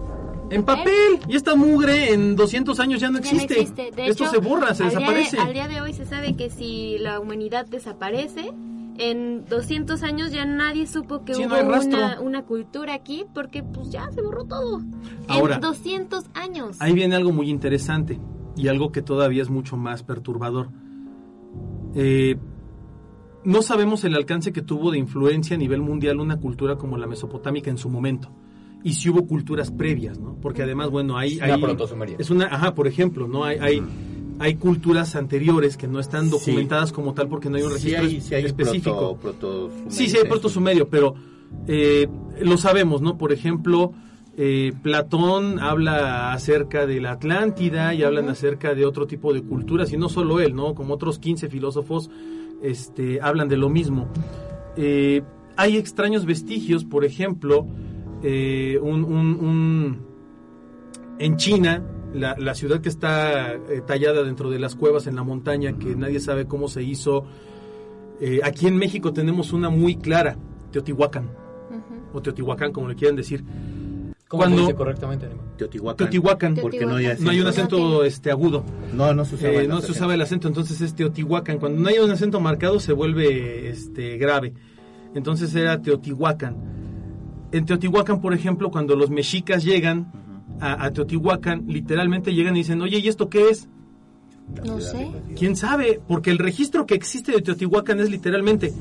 [0.50, 1.20] En papel.
[1.28, 3.92] Y esta mugre en 200 años ya no Ya no existe.
[3.92, 5.40] De Esto hecho, se borra, se al día de- desaparece.
[5.40, 8.54] al día de hoy se sabe que si la humanidad desaparece,
[9.00, 13.90] en 200 años ya nadie supo que Sí, hubo una, una cultura aquí porque pues
[13.90, 14.82] ya se borró todo.
[15.28, 16.78] Ahora, en 200 años.
[16.80, 18.20] Ahí viene algo muy interesante
[18.56, 20.70] y algo que todavía es mucho más perturbador.
[21.96, 22.36] Eh,
[23.44, 27.08] no sabemos el alcance que tuvo de influencia a nivel mundial una cultura como la
[27.08, 28.30] mesopotámica en su momento.
[28.84, 30.36] Y si hubo culturas previas, ¿no?
[30.42, 31.38] Porque además, bueno, hay...
[31.38, 32.16] Una hay-.
[32.20, 33.44] Es una, ajá, por ejemplo, ¿no?
[33.46, 33.82] Hay, hay,
[34.40, 36.32] hay culturas anteriores que no están Sí.
[36.32, 39.18] documentadas como tal porque no hay un Sí registro hay, sí hay específico.
[39.22, 41.16] proto, Sí, sí hay proto sumerio, pero
[41.68, 42.08] eh,
[42.42, 43.18] lo sabemos, ¿no?
[43.18, 43.94] Por ejemplo,
[44.38, 49.92] eh, Platón habla acerca de la Atlántida y hablan acerca de otro tipo de culturas,
[49.94, 50.74] y no solo él, ¿no?
[50.76, 52.10] Como otros 15 filósofos
[52.62, 54.08] este, hablan de lo mismo.
[54.76, 55.22] Eh,
[55.56, 57.68] hay extraños vestigios, por ejemplo,
[58.24, 60.00] eh, un, un- un-
[61.20, 65.78] en China, la, la ciudad que está tallada dentro de las cuevas en la montaña,
[65.78, 67.26] que nadie sabe cómo se hizo.
[68.44, 70.38] Aquí en México tenemos una muy clara,
[70.72, 71.30] Teotihuacán,
[72.14, 73.44] o Teotihuacán, como le quieran decir.
[74.34, 75.28] ¿Cómo Cuando- se dice correctamente?
[75.60, 75.98] Teotihuacán.
[75.98, 78.04] Teotihuacán, Porque no hay no hay un acento.
[78.04, 78.64] este agudo.
[78.96, 79.54] No, no se usaba.
[79.54, 81.60] Eh, no se usaba el acento, entonces es Teotihuacán.
[81.60, 84.54] Cuando no hay un acento marcado se vuelve este grave.
[85.14, 86.56] Entonces era Teotihuacán.
[87.52, 90.12] En Teotihuacán, por ejemplo, cuando los mexicas llegan
[90.60, 93.70] a, a Teotihuacán, literalmente llegan y dicen, oye, ¿y esto qué es?
[94.66, 95.12] No sé.
[95.38, 96.02] ¿Quién sabe?
[96.08, 98.74] Porque el registro que existe de Teotihuacán es literalmente,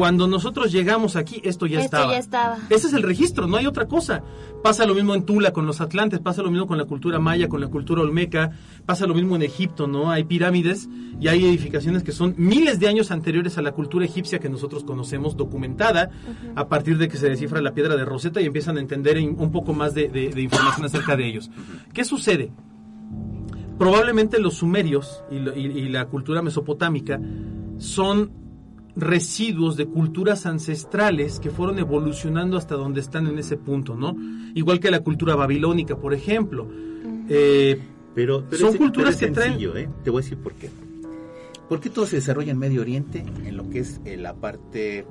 [0.00, 2.12] cuando nosotros llegamos aquí, esto ya Esto estaba.
[2.12, 2.58] ya estaba.
[2.70, 4.22] Ese es el registro, no hay otra cosa.
[4.62, 7.50] Pasa lo mismo en Tula con los atlantes, pasa lo mismo con la cultura maya,
[7.50, 8.50] con la cultura olmeca,
[8.86, 10.10] pasa lo mismo en Egipto, ¿no?
[10.10, 10.88] Hay pirámides
[11.20, 14.84] y hay edificaciones que son miles de años anteriores a la cultura egipcia que nosotros
[14.84, 16.08] conocemos documentada
[16.56, 19.52] a partir de que se descifra la piedra de Rosetta y empiezan a entender un
[19.52, 21.50] poco más de, de- de información acerca de ellos.
[21.92, 22.50] ¿Qué sucede?
[23.78, 27.20] Probablemente los sumerios y, lo- y- y la cultura mesopotámica
[27.78, 28.30] son
[29.00, 34.16] residuos de culturas ancestrales que fueron evolucionando hasta donde están en ese punto, ¿no?
[34.54, 36.68] Igual que la cultura babilónica, por ejemplo.
[37.28, 37.80] Eh,
[38.14, 39.88] Pero, pero Son es- culturas pero es que traen- ¿eh?
[40.02, 40.68] Te voy a decir por qué.
[41.68, 45.06] ¿Por qué todo se desarrolla en Medio Oriente, en lo que es eh, la parte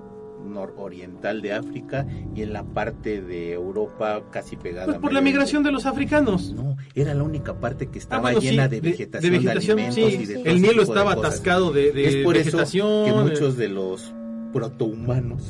[0.48, 5.64] nororiental de África y en la parte de Europa casi pegada pues por la migración
[5.64, 6.54] de los africanos.
[6.54, 9.94] No, era la única parte que estaba Ah, bueno, sí, llena de vegetación, de, alimentos
[9.96, 10.02] sí.
[10.02, 13.06] y de El Nilo estaba atascado de, de es por vegetación.
[13.06, 14.14] eso que muchos de los
[14.54, 15.44] protohumanos,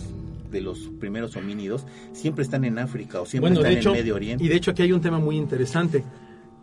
[0.52, 4.16] de los primeros homínidos, siempre están en África o siempre bueno, están hecho, en Medio
[4.16, 4.44] Oriente.
[4.44, 6.04] y de hecho aquí hay un tema muy interesante.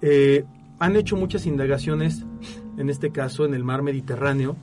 [0.02, 0.44] Eh,
[0.78, 2.24] han hecho muchas indagaciones,
[2.76, 4.56] en este caso en el mar Mediterráneo,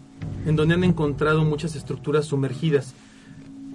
[0.45, 2.93] en donde han encontrado muchas estructuras sumergidas.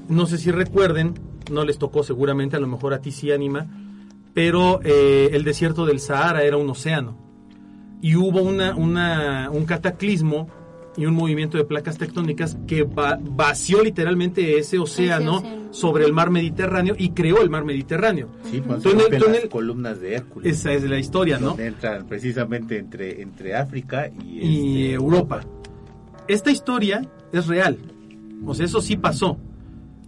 [0.08, 1.14] No sé si recuerden,
[1.52, 3.66] no les tocó seguramente, a lo mejor a ti sí anima,
[4.34, 7.16] pero eh, el desierto del Sahara era un océano.
[8.00, 10.48] Y hubo una, una- un cataclismo
[10.96, 15.68] y un movimiento de placas tectónicas que va- vació literalmente ese océano océano.
[15.72, 18.28] sobre el mar Mediterráneo y creó el mar Mediterráneo.
[18.44, 18.62] Sí, en
[19.42, 20.58] las columnas de Hércules.
[20.58, 21.56] Esa es la historia, ¿no?
[21.58, 25.40] entran precisamente entre, entre África y, y este, Europa.
[26.26, 27.78] Esta historia es real.
[28.46, 29.38] O sea, eso sí pasó.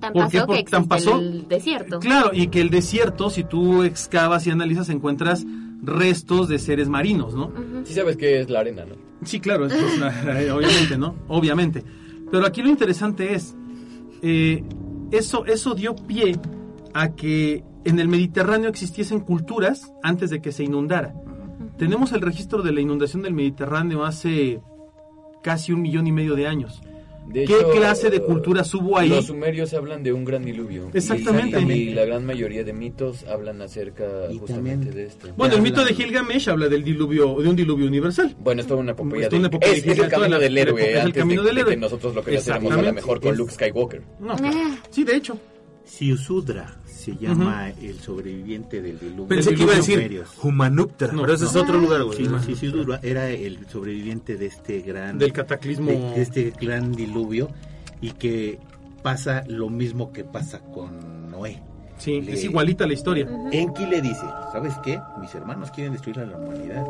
[0.00, 0.38] Tan ¿Por qué?
[0.40, 1.18] pasó que tan pasó.
[1.20, 1.98] el desierto.
[2.00, 5.44] Claro, y que el desierto, si tú excavas y analizas, encuentras
[5.82, 7.52] restos de seres marinos, ¿no?
[7.84, 8.94] Sí sabes que es la arena, ¿no?
[9.24, 11.14] Sí, claro, esto es una- obviamente, ¿no?
[11.28, 11.84] Obviamente.
[12.30, 13.54] Pero aquí lo interesante es,
[14.22, 14.62] eh,
[15.10, 16.38] eso, eso dio pie
[16.94, 21.14] a que en el Mediterráneo existiesen culturas antes de que se inundara.
[21.78, 24.60] Tenemos el registro de la inundación del Mediterráneo hace
[25.42, 26.80] casi un millón y medio de años.
[27.32, 29.08] De ¿Qué hecho, clase de culturas hubo ahí?
[29.08, 30.88] Los sumerios hablan de un gran diluvio.
[30.92, 31.60] Exactamente.
[31.60, 35.28] Y, y la gran mayoría de mitos hablan acerca Y justamente también- de esto.
[35.36, 38.34] Bueno, el mito de Gilgamesh habla del diluvio, de un diluvio universal.
[38.40, 39.22] Bueno, es toda una epopeya.
[39.24, 40.92] Es toda una de- epopeya es, de es el camino del héroe.
[40.98, 41.74] es el camino de, del de héroe.
[41.74, 44.02] que nosotros lo conociéramos a lo mejor con Es- Luke Skywalker.
[44.18, 44.36] No,
[44.90, 45.38] sí, de hecho.
[45.84, 49.26] Siusudra se llama el sobreviviente del diluvio.
[49.28, 50.22] Pensé que iba a decir.
[50.42, 51.62] Humanuptra, No, pero ese es no.
[51.62, 52.18] otro lugar, güey.
[52.44, 55.90] Sí, Siusudra era el sobreviviente de este gran Del cataclismo.
[55.90, 57.48] de, de este gran diluvio
[58.00, 58.58] y que
[59.02, 61.62] pasa lo mismo que pasa con Noé.
[61.98, 63.28] Sí, Le- es igualita la historia.
[63.52, 65.00] Enki le dice, ¿sabes qué?
[65.20, 66.86] Mis hermanos quieren destruir a la humanidad.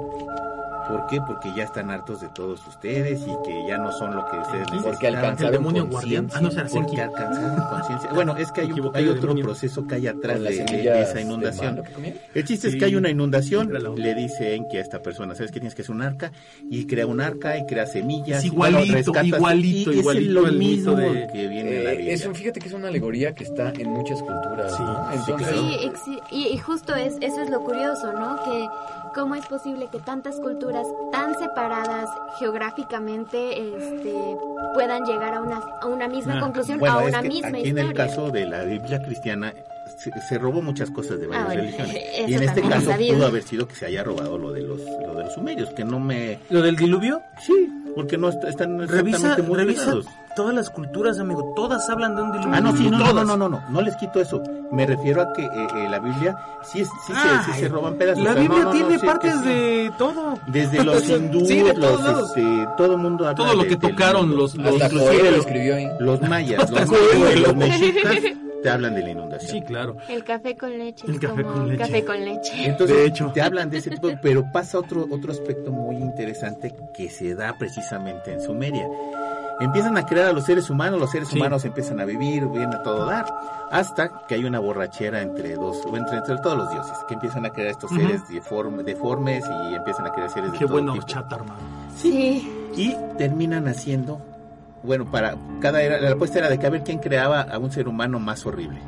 [0.90, 1.20] ¿Por qué?
[1.26, 4.62] Porque ya están hartos de todos ustedes y que ya no son lo que ustedes
[4.62, 5.16] Enki, porque necesitaban.
[5.24, 6.28] alcanzaron El demonio guardián.
[6.28, 8.10] conciencia, Ah, no, será porque alcanzaron conciencia.
[8.12, 9.44] Bueno, es que hay, un- otro demonio.
[9.44, 11.82] proceso que hay atrás de, esa inundación.
[11.82, 12.20] que.
[12.34, 15.50] El chiste es que hay una inundación, la le dice Enki a esta persona, ¿sabes
[15.52, 16.32] qué tienes que hacer un arca?
[16.70, 18.38] Y crea un arca y crea semillas.
[18.38, 21.48] Es y, bueno, igualito, rescatas- igualito, y igualito Es lo al mito mismo de- que
[21.48, 22.14] viene en la Eh, Biblia.
[22.14, 24.76] es un- fíjate que es una alegoría que está en muchas culturas.
[24.76, 25.08] Sí, ¿no?
[25.12, 25.68] sí, Entonces, claro.
[25.68, 28.36] Sí, exi- y, y justo es, eso es lo curioso, ¿no?
[28.44, 28.68] Que
[29.14, 34.14] cómo es posible que tantas culturas tan separadas geográficamente este,
[34.74, 37.48] puedan llegar a una, a una misma Ah, conclusión, Bueno, a es una que misma
[37.48, 37.82] aquí historia.
[37.82, 39.52] en el caso de la Biblia cristiana
[39.98, 41.96] se, se robó muchas cosas de varias Ah, bueno, religiones.
[42.28, 43.16] Y en este es caso sabido.
[43.16, 45.84] pudo haber sido que se haya robado lo de los, lo de los sumerios, que
[45.84, 46.38] no me...
[46.48, 49.92] Lo del diluvio, Sí, porque no est- están revisa, exactamente muy revisa.
[50.34, 51.52] Todas las culturas, amigo.
[51.56, 52.54] Todas hablan de un diluvio.
[52.54, 53.26] Ah, no, sí, no, no, Todas.
[53.26, 54.42] no, no, no, no, no les quito eso.
[54.70, 57.68] Me refiero a que eh, eh, la Biblia sí, es, sí, Ay, se, sí se
[57.68, 58.22] roban pedazos.
[58.22, 60.38] La O sea, Biblia no, no, no, tiene partes de todo.
[60.46, 63.76] Desde los hindúes, Sí, de todos los, este, todo el mundo habla Todo lo que
[63.76, 65.88] tocaron los- los- hasta inclusive lo los, escribió ahí.
[66.00, 68.16] los mayas, Hasta los, mexicas
[68.62, 69.50] te hablan de la inundación.
[69.52, 69.96] Sí, claro.
[70.06, 71.06] El café con leche.
[71.08, 71.78] El café como con leche.
[71.82, 72.52] Café con leche.
[72.66, 73.30] Entonces, De hecho.
[73.32, 77.56] te hablan de ese tipo, pero pasa otro, otro aspecto muy interesante que se da
[77.58, 78.86] precisamente en Sumeria.
[79.60, 81.36] Empiezan a crear a los seres humanos, los seres Sí.
[81.38, 83.26] humanos empiezan a vivir, viene a todo dar,
[83.70, 87.50] hasta que hay una borrachera entre dos, entre, entre todos los dioses, que empiezan a
[87.50, 91.06] crear estos seres deforme- deformes y empiezan a crear seres de Qué todo bueno tipo.
[91.06, 91.60] chat, hermano.
[91.96, 92.50] Sí.
[92.74, 94.20] Y terminan haciendo,
[94.82, 97.70] bueno, para cada era, la apuesta era de que a ver quién creaba a un
[97.70, 98.80] ser humano más horrible.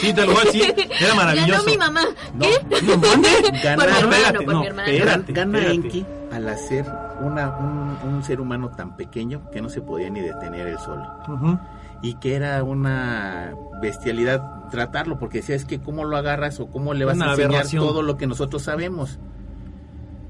[0.00, 0.74] Sí, te lo voy a decir.
[1.00, 1.50] Era maravilloso.
[1.52, 2.00] Ganó mi mamá.
[2.34, 2.46] No,
[2.82, 3.28] No, ¿mande?
[3.64, 4.88] Gana- Por mi hermano, espérate, por no, mi hermano.
[4.88, 5.74] espérate, Gana espérate.
[5.86, 6.84] Enki al hacer
[7.20, 11.02] una, un, un ser humano tan pequeño que no se podía ni detener solo.
[11.28, 11.58] Ujú.
[12.02, 13.52] Y que era una
[13.82, 17.30] bestialidad tratarlo, porque decía, es que cómo lo agarras o cómo le vas Una a
[17.30, 17.86] enseñar aberración.
[17.86, 19.18] todo lo que nosotros sabemos.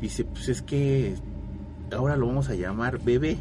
[0.00, 1.14] Dice, pues es que
[1.96, 3.38] ahora lo vamos a llamar bebé.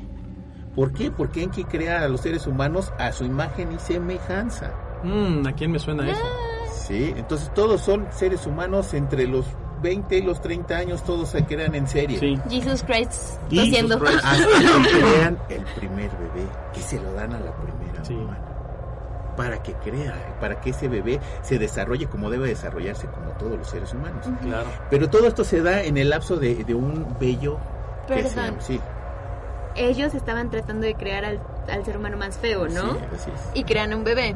[0.75, 1.09] ¿Por qué?
[1.09, 4.71] Porque Enki crea a los seres humanos a su imagen y semejanza.
[5.03, 6.21] Mm, ¿A quién me suena eso?
[6.88, 9.45] Sí, entonces todos son seres humanos entre los
[9.82, 12.20] 20 y los 30 años, todos se crean en serie.
[12.20, 12.38] Sí.
[12.50, 13.96] Jesus Christ tosiendo.
[13.96, 14.48] hasta
[14.84, 18.13] que crean el primer bebé, que se lo dan a la primera Sí.
[18.13, 18.38] mamá.
[19.38, 23.70] Para que crea, para que ese bebé se desarrolle como debe desarrollarse, como todos los
[23.70, 24.26] seres humanos.
[24.42, 24.68] Claro.
[24.89, 27.58] Pero todo esto se da en el lapso de, de un bello
[28.08, 28.46] que se Perdón.
[28.46, 28.82] llama- sí,
[29.76, 31.39] Ellos estaban tratando de crear al,
[31.72, 32.94] al ser humano más feo, ¿no?
[32.94, 33.42] sí, así es.
[33.54, 34.36] Y crean un bebé.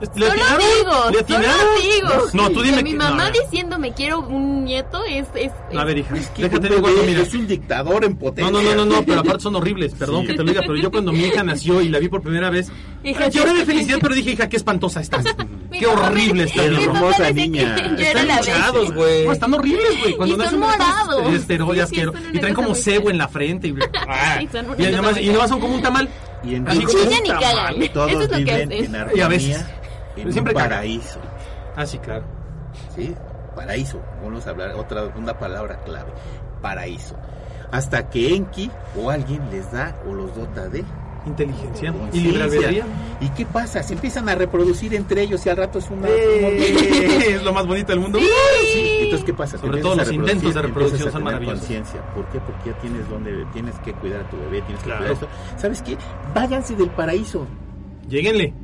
[0.00, 0.58] ¿Le Solo atinaron?
[0.58, 1.66] digo, ¿Le solo atinaron?
[1.82, 2.26] digo.
[2.34, 3.42] No, tú dime que mi que- mamá no, a ver.
[3.50, 5.26] diciéndome quiero un nieto es...
[5.34, 7.22] es, A ver, hija, Que déjate un digo algo, mira.
[7.22, 8.52] es un dictador en No, potencia.
[8.52, 10.26] no, no, no, no, pero aparte son horribles, perdón Sí.
[10.28, 12.48] que te lo diga, pero yo cuando mi hija nació y la vi por primera
[12.50, 12.70] vez,
[13.02, 15.24] Hija, lloré de felicidad, pero dije, hija, qué espantosa estás.
[15.78, 17.74] Qué horrible está Qué hermosa niña.
[17.76, 19.26] que Yo era Están la hinchados, güey.
[19.26, 20.16] No, están horribles, güey.
[20.16, 21.34] Cuando Y nacen morados.
[21.34, 23.74] esteroides Sí, sí, asquero- son una y traen como cebo en la frente y,
[24.08, 26.08] ay, Sí, son como un tamal.
[26.42, 27.74] Y en Así como- y cagan.
[27.92, 28.72] todos Eso es lo que viven hacen.
[28.72, 29.80] en Y a armonía,
[30.30, 31.20] Siempre paraíso.
[31.76, 32.24] Ah, sí, claro.
[32.94, 33.14] ¿sí?
[33.54, 36.12] Paraíso, vamos a hablar otra una palabra clave,
[36.62, 37.16] paraíso.
[37.70, 40.84] Hasta que Enki o alguien les da o los dota de
[41.26, 42.84] Inteligencia y libre albedrío.
[43.20, 43.82] ¿Y qué pasa?
[43.82, 46.08] Se empiezan a reproducir entre ellos y al rato es una...
[46.08, 48.18] Eh, es lo más bonito del mundo.
[48.18, 49.58] Sí, Entonces, ¿qué pasa?
[49.58, 51.58] Sobre todo los intentos de reproducción son maravillosos.
[51.60, 52.00] conciencia.
[52.14, 52.38] ¿Por qué?
[52.40, 55.00] Porque ya tienes donde tienes que cuidar a tu bebé, tienes que Claro.
[55.00, 55.28] cuidar esto.
[55.58, 55.98] ¿Sabes qué?
[56.34, 57.46] Váyanse del paraíso.
[58.08, 58.54] Lléguenle.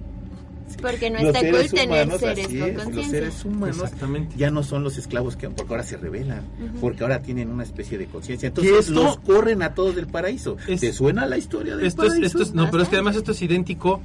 [0.81, 4.35] Porque no Los está cool tener humanos, seres así con es, los seres humanos Exactamente.
[4.37, 6.43] ya no son los esclavos que porque ahora se rebelan,
[6.81, 8.47] porque ahora tienen una especie de conciencia.
[8.47, 10.57] Y Entonces los corren a todos del paraíso.
[10.67, 12.27] Es- ¿Te suena la historia del Esto es, paraíso?
[12.27, 14.01] esto es, no, pero es que además esto es idéntico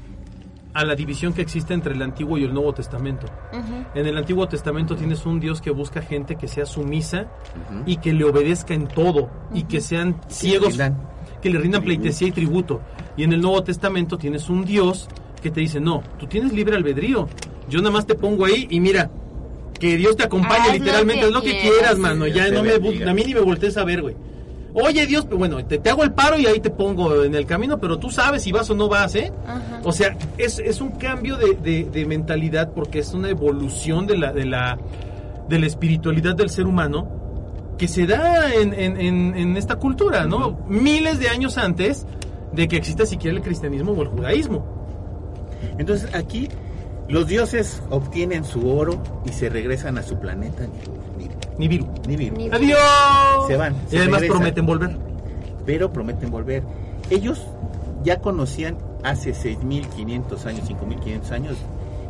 [0.74, 3.26] a la división que existe entre el Antiguo y el Nuevo Testamento.
[3.96, 7.28] En el Antiguo Testamento tienes un Dios que busca gente que sea sumisa
[7.88, 10.98] y que le obedezca en todo y que sean ciegos, rindan
[11.42, 12.82] que le rindan pleitesía y tributo.
[13.18, 15.08] Y en el Nuevo Testamento tienes un Dios
[15.42, 17.28] que te dice, no, tú tienes libre albedrío.
[17.70, 19.10] Yo nada más te pongo ahí y mira,
[19.80, 21.98] que Dios te acompañe Haz literalmente, es lo que quieras.
[21.98, 22.26] mano.
[22.26, 22.74] Dios Ya no me,
[23.10, 24.16] a mí ni me voltees a ver, güey.
[24.74, 27.46] Oye, Dios, pues bueno, te, te hago el paro y ahí te pongo en el
[27.48, 29.32] camino, pero tú sabes si vas o no vas, ¿eh?
[29.48, 29.82] Ajá.
[29.84, 34.18] O sea, es, es un cambio de, de- de mentalidad porque es una evolución de
[34.18, 34.78] la, de la,
[35.50, 37.10] de la espiritualidad del ser humano
[37.80, 40.60] que se da en, en- en- en esta cultura, ¿no?
[40.68, 42.06] Miles de años antes
[42.54, 44.79] de que exista siquiera el cristianismo o el judaísmo.
[45.78, 46.50] Entonces aquí
[47.08, 50.64] los dioses obtienen su oro y se regresan a su planeta
[51.18, 51.88] ni, ni, Ni viru.
[52.08, 52.38] ni vivo.
[52.38, 52.78] Ni- ¡Adiós!
[53.48, 54.38] Se van, Y se además regresan.
[54.40, 54.98] prometen volver.
[55.66, 56.64] pero prometen volver.
[57.10, 57.46] Ellos
[58.04, 61.58] ya conocían hace 6.500 años, 5.500 años,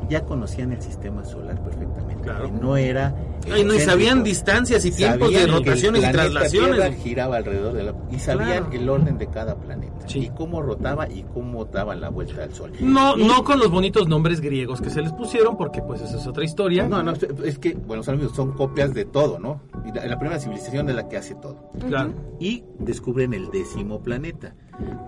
[0.10, 2.24] ya conocían el sistema solar perfectamente.
[2.24, 2.50] Claro.
[2.62, 3.16] No era...
[3.52, 6.76] Ay, no, y sabían distancias y tiempos de rotaciones y traslaciones.
[6.76, 7.96] Tierra giraba alrededor de la...
[8.12, 8.70] Y sabían Claro.
[8.74, 10.08] el orden de cada planeta.
[10.08, 10.20] Sí.
[10.26, 12.72] Y cómo rotaba y cómo daba la vuelta al Sol.
[12.80, 16.18] No, Y- no con los bonitos nombres griegos que se les pusieron, porque pues esa
[16.18, 16.88] es otra historia.
[16.88, 17.14] No, no,
[17.46, 19.62] es que, bueno, son copias de todo, ¿no?
[19.96, 21.72] La, la primera civilización de la que hace todo.
[21.88, 22.12] Claro.
[22.40, 24.56] Y descubren el décimo planeta.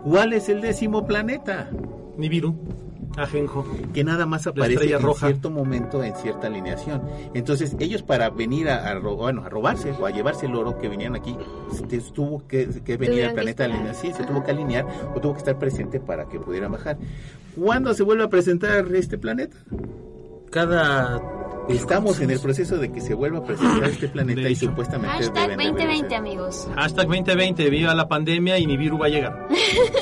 [0.04, 1.70] ¿Cuál es el décimo planeta?
[2.18, 2.56] Nibiru,
[3.18, 3.66] Ajenjo.
[3.94, 5.28] que nada más aparece en roja.
[5.28, 7.02] cierto momento en cierta alineación.
[7.34, 10.88] Entonces, ellos para venir a, a bueno, a robarse o a llevarse el oro que
[10.90, 11.38] venían aquí,
[11.72, 13.96] se tuvo que, que venir al planeta esperar.
[13.96, 16.98] Sí, se tuvo que alinear o tuvo que estar presente para que pudieran bajar.
[17.56, 19.58] ¿Cuándo se vuelve a presentar este planeta?
[20.50, 21.22] Cada
[21.74, 25.50] Estamos en el proceso de que se vuelva a presentar este planeta y supuestamente Hashtag
[25.50, 26.20] deben de 2020, regresar.
[26.20, 26.68] amigos.
[26.76, 29.48] Hashtag 2020, viva la pandemia y Nibiru va a llegar.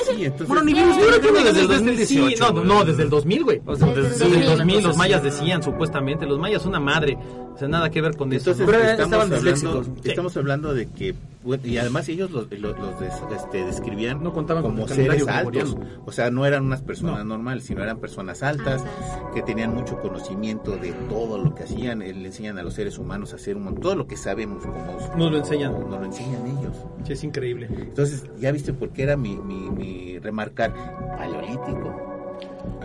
[0.09, 2.35] Sí, entonces, Bueno, creo que desde el Desde- 2018.
[2.47, 3.61] sí, no, no, desde el 2000, güey.
[3.65, 6.79] O sea, Desde el Desde el 2000, 2000 los mayas decían, supuestamente, los mayas una
[6.79, 7.17] madre.
[7.53, 8.51] O sea, nada que ver con eso.
[8.51, 13.13] Entonces estamos, hablando, estamos hablando de que bueno, y además ellos los, los- los des-
[13.35, 17.19] este, describían No contaban con como calendario seres altos, o sea, no eran unas personas
[17.19, 17.23] No.
[17.35, 19.33] normales, sino eran personas altas Altas.
[19.33, 22.97] que tenían mucho conocimiento de todo lo que hacían, eh, le enseñan a los seres
[22.97, 25.71] humanos a hacer un montón, todo lo que sabemos como Nos lo enseñan.
[25.71, 26.75] nos lo enseñan ellos.
[27.05, 27.67] Sí, es increíble.
[27.71, 30.73] Entonces, ya viste por qué era mi, mi, mi remarcar
[31.17, 32.05] paleolítico.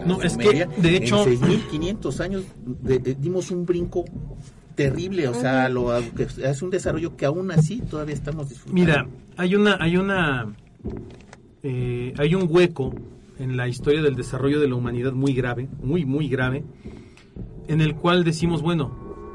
[0.07, 0.67] No, es que, Sumeria.
[0.77, 4.05] de hecho- En 6500 años de- de- dimos un brinco
[4.75, 8.81] terrible, o sea, lo, que es un desarrollo que aún así todavía estamos disfrutando.
[8.81, 9.07] Mira,
[9.37, 10.53] hay una, hay una,
[11.63, 12.95] eh, hay un hueco
[13.39, 16.65] en la historia del desarrollo de la humanidad muy grave, muy, muy grave,
[17.69, 18.93] en el cual decimos, bueno,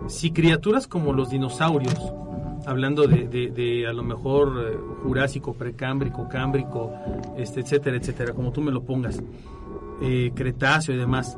[0.08, 2.14] si criaturas como los dinosaurios,
[2.66, 6.94] hablando de, de- de a lo mejor eh, jurásico, precámbrico, cámbrico,
[7.38, 9.22] este, etcétera, etcétera, como tú me lo pongas,
[10.02, 11.38] eh, cretáceo y demás,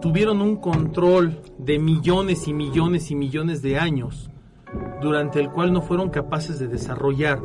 [0.00, 4.30] tuvieron un control de millones y millones y millones de años,
[5.00, 7.40] durante el cual no fueron capaces de desarrollar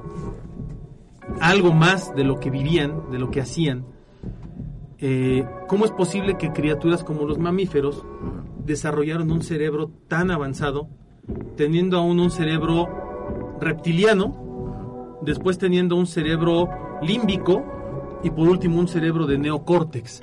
[1.39, 3.85] algo más de lo que vivían, de lo que hacían,
[4.99, 8.03] eh, ¿cómo es posible que criaturas como los mamíferos
[8.63, 10.87] desarrollaron un cerebro tan avanzado,
[11.55, 16.69] teniendo aún un cerebro reptiliano, después teniendo un cerebro
[17.01, 17.63] límbico
[18.23, 20.21] y por último un cerebro de neocórtex?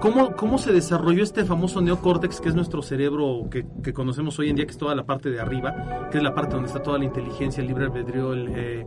[0.00, 4.48] ¿Cómo, ¿Cómo se desarrolló este famoso neocórtex, que es nuestro cerebro que, que conocemos hoy
[4.48, 6.82] en día, que es toda la parte de arriba, que es la parte donde está
[6.82, 8.86] toda la inteligencia, el libre albedrío, el, eh,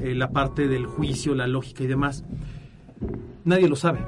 [0.00, 2.24] eh, la parte del juicio, la lógica y demás?
[3.44, 3.98] Nadie lo sabe.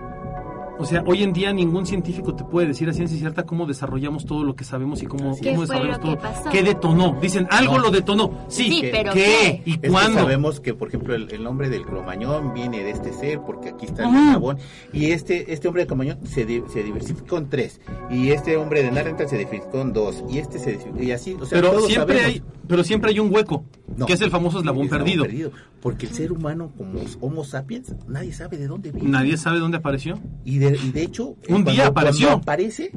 [0.79, 4.27] O sea, hoy en día ningún científico te puede decir a ciencia cierta cómo desarrollamos
[4.27, 5.35] todo lo que sabemos y cómo.
[5.41, 6.19] ¿Qué desarrollamos que todo.
[6.19, 6.51] pasó?
[6.51, 7.19] ¿Qué detonó?
[7.21, 7.85] Dicen, algo No.
[7.85, 8.45] lo detonó.
[8.49, 9.63] Sí, Sí, que- pero ¿qué?
[9.65, 10.21] ¿Y Es que cuándo?
[10.21, 13.87] sabemos que, por ejemplo, el, el nombre del cromañón viene de este ser, porque aquí
[13.87, 14.33] está el Ujú.
[14.33, 14.59] jabón,
[14.93, 18.83] y este este hombre de cromañón se, di- se diversificó en tres, y este hombre
[18.83, 21.87] de Narrental se diversificó en dos, y este se y así, o sea, pero todos
[21.87, 22.35] siempre sabemos.
[22.35, 23.65] hay, pero siempre hay un hueco,
[23.97, 24.07] No.
[24.07, 25.25] que es el famoso eslabón perdido.
[25.81, 29.09] Porque el ser humano, como Homo sapiens, nadie sabe de dónde viene.
[29.09, 30.19] Nadie sabe dónde apareció.
[30.45, 32.27] Y de, y de hecho, Un cuando- día apareció.
[32.29, 32.91] cuando aparece,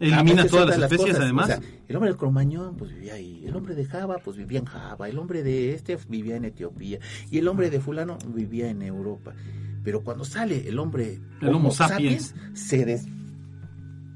[0.00, 1.20] Elimina todas las de especies, cosas.
[1.24, 1.44] además.
[1.44, 3.42] O sea, el hombre del cromañón, pues vivía ahí.
[3.44, 5.08] El hombre de Java, pues vivía en Java.
[5.08, 7.00] El hombre de este vivía en Etiopía.
[7.30, 9.34] Y el hombre de fulano vivía en Europa.
[9.82, 12.32] Pero cuando sale el hombre El Homo sapiens.
[12.54, 13.06] se des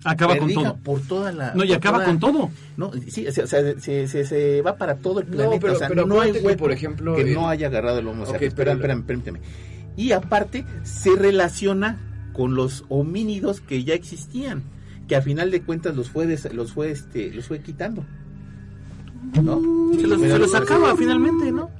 [0.04, 0.76] Acaba con todo.
[0.82, 2.50] por toda la No, y por acaba toda- con todo.
[2.76, 5.60] No, sí, o sea, se, se, se- se va para todo el No, planeta.
[5.60, 8.06] pero- o sea, pero no hay hueco por ejemplo, que el- no haya agarrado el
[8.08, 8.52] Homo Ok, sapiens.
[8.52, 9.40] Espera, espérame, permíteme.
[9.96, 11.98] Y aparte, se relaciona
[12.32, 14.62] con los homínidos que ya existían,
[15.08, 18.04] que a final de cuentas los fue des- los fue este los fue quitando.
[19.42, 19.60] ¿No?
[19.96, 21.70] Se los, se los acaba finalmente, ¿no?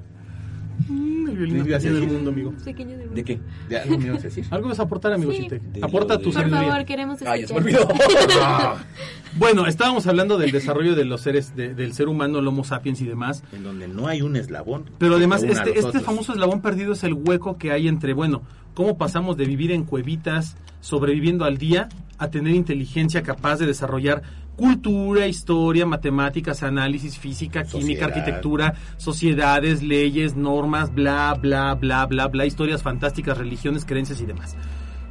[0.89, 2.53] Mm, el violín ¿Qué ibas a del mundo, amigo.
[2.65, 3.41] Pequeño de ¿De qué?
[3.69, 4.45] ¿De algo me ibas a decir?
[4.51, 5.49] Algo vas a aportar, amigo Sí.
[5.83, 6.69] Aporta tu Por sabiduría.
[6.69, 7.89] favor, queremos Ah, ya se me escuchar.
[7.93, 8.77] olvidó.
[9.39, 13.01] Bueno, estábamos hablando del desarrollo de los seres, de- del ser humano, el Homo sapiens
[13.01, 13.43] y demás.
[13.53, 14.85] En donde no hay un eslabón.
[14.99, 18.43] Pero además, este, este famoso eslabón perdido es el hueco que hay entre, bueno,
[18.75, 24.23] cómo pasamos de vivir en cuevitas, sobreviviendo al día, a tener inteligencia capaz de desarrollar
[24.57, 28.09] cultura, historia, matemáticas, análisis, física, química, Sociedad.
[28.09, 34.57] arquitectura, sociedades, leyes, normas, bla, bla, bla, bla, bla, historias fantásticas, religiones, creencias y demás.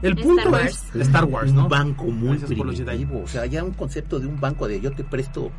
[0.02, 0.86] El Star punto Wars.
[0.96, 1.64] es Star Wars, ¿no?
[1.64, 2.86] Un banco muy Gracias por los Jedi.
[2.88, 3.22] primitivo.
[3.24, 5.52] O sea, ya un concepto de un banco de yo te presto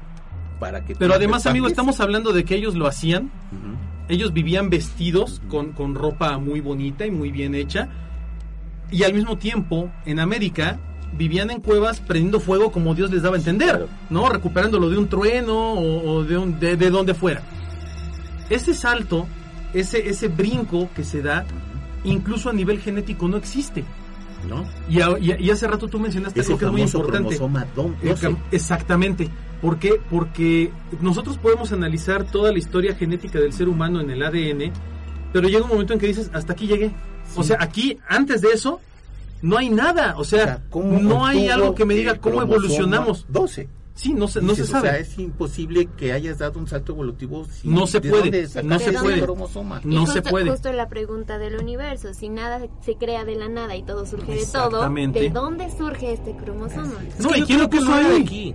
[0.58, 0.96] para que...
[0.96, 3.30] Pero además, amigo, estamos hablando de que ellos lo hacían
[4.08, 7.88] ellos vivían vestidos con, con ropa muy bonita y muy bien hecha.
[8.90, 10.78] Y al mismo tiempo, en América,
[11.12, 13.86] vivían en cuevas prendiendo fuego como Dios les daba a entender.
[14.10, 14.28] ¿no?
[14.28, 17.42] Recuperándolo de un trueno o, o de, un, de, de donde fuera.
[18.50, 19.26] Ese salto,
[19.72, 21.44] ese, ese brinco que se da,
[22.04, 23.84] incluso a nivel genético, no existe.
[24.48, 24.64] ¿No?
[24.88, 27.36] Y, a- y a- y hace rato tú mencionaste algo que es muy importante.
[27.36, 28.28] cromosoma dom- El 12.
[28.28, 29.28] cam- Exactamente.
[29.60, 30.00] ¿Por qué?
[30.10, 34.72] Porque nosotros podemos analizar toda la historia genética del ser humano en el ADN,
[35.32, 36.90] pero llega un momento en que dices, hasta aquí llegué.
[37.36, 38.80] O sea, aquí, antes de eso,
[39.42, 40.14] no hay nada.
[40.16, 43.26] O sea, O sea, ¿cómo no hay algo que me diga cómo evolucionamos.
[43.28, 43.68] 12.
[43.94, 44.88] Sí, no se, no se Dices, sabe.
[44.88, 47.44] O sea, es imposible que hayas dado un salto evolutivo.
[47.44, 49.20] sin- No se ¿de puede, no se puede.
[49.20, 49.82] cromosoma?
[49.84, 50.50] No y se justo, puede.
[50.50, 54.34] Justo la pregunta del universo, si nada se crea de la nada y todo surge
[54.34, 54.88] de todo.
[54.88, 56.94] ¿de dónde surge este cromosoma?
[57.18, 58.22] No, que ¿y lo creo que era ahí?
[58.22, 58.54] aquí.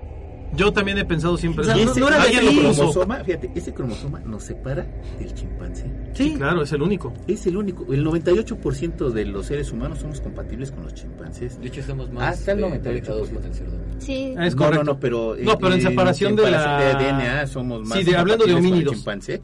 [0.57, 1.91] Yo también he pensado siempre Y eso.
[1.91, 4.85] ese, no era de cromosoma, fíjate, ese cromosoma nos separa
[5.19, 5.85] del chimpancé.
[6.13, 7.13] Sí, claro, es el único.
[7.27, 7.85] Es el único.
[7.93, 11.61] El 98% de los seres humanos somos compatibles con los chimpancés.
[11.61, 12.83] De hecho, estamos más Hasta el eh, 98%.
[12.83, 13.77] conectados con el cerdo.
[13.99, 14.83] Sí, Ah, Es no, correcto.
[14.83, 18.03] no, no, pero, eh, No, pero en separación de la- de DNA somos más Sí,
[18.03, 18.95] de- hablando de compatibles con el homínidos.
[18.95, 19.41] chimpancé,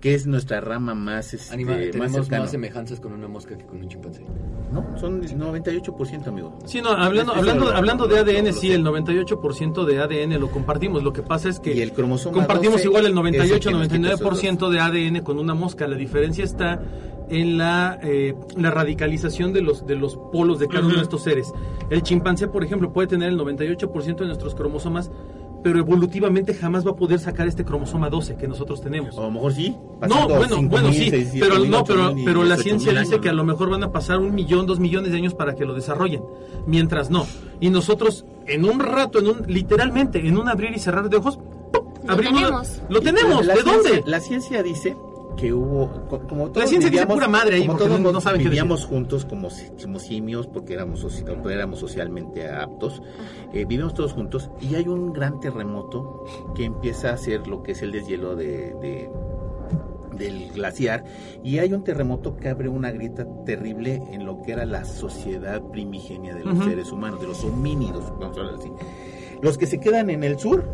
[0.00, 3.78] que es nuestra rama más, este, más tenemos más semejanzas con una mosca que con
[3.78, 4.24] un chimpancé.
[4.72, 6.58] No, son 98%, amigo.
[6.66, 11.02] Sí, no, hablando, hablando, hablando de ADN, sí, el 98% de ADN lo compartimos.
[11.02, 13.70] Lo que pasa es que Y el cromosoma compartimos 12 igual el es el que
[13.70, 15.86] nos quita 98-99% de ADN con una mosca.
[15.86, 16.80] La diferencia está
[17.28, 21.22] en la, eh, la radicalización de los, de los polos de cada uno de estos
[21.22, 21.52] seres.
[21.90, 25.10] El chimpancé, por ejemplo, puede tener el 98% de nuestros cromosomas,
[25.62, 29.16] pero evolutivamente jamás va a poder sacar este cromosoma 12 que nosotros tenemos.
[29.18, 29.76] A lo mejor sí.
[30.08, 32.62] No, bueno, 5.000, bueno, sí, 6.000, pero 7.000, no, pero, 8.000 y pero la 18.000
[32.62, 35.16] ciencia dice años, que a lo mejor van a pasar un millón, dos millones de
[35.18, 36.22] años para que lo desarrollen,
[36.66, 37.26] mientras no.
[37.60, 41.38] Y nosotros, en un rato, en un, literalmente, en un abrir y cerrar de ojos,
[41.72, 41.84] ¡pum!
[42.04, 42.80] Lo abrimos, tenemos.
[42.88, 44.10] lo tenemos, La ¿de ciencia- dónde?
[44.10, 44.96] La ciencia dice
[45.36, 48.12] que hubo, co- como todos ciencia dice vivíamos- pura madre ahí, como porque todos no-
[48.12, 49.48] no saben qué vivíamos juntos como,
[49.82, 53.02] como simios porque éramos, soci- éramos socialmente aptos,
[53.52, 56.24] eh, vivimos todos juntos y hay un gran terremoto
[56.54, 59.10] que empieza a hacer lo que es el deshielo de, de-
[60.16, 61.04] del glaciar
[61.44, 65.60] y hay un terremoto que abre una grieta terrible en lo que era la sociedad
[65.64, 68.72] primigenia de los seres humanos, de los homínidos, vamos a hablar así.
[69.42, 70.64] Los que se quedan en el sur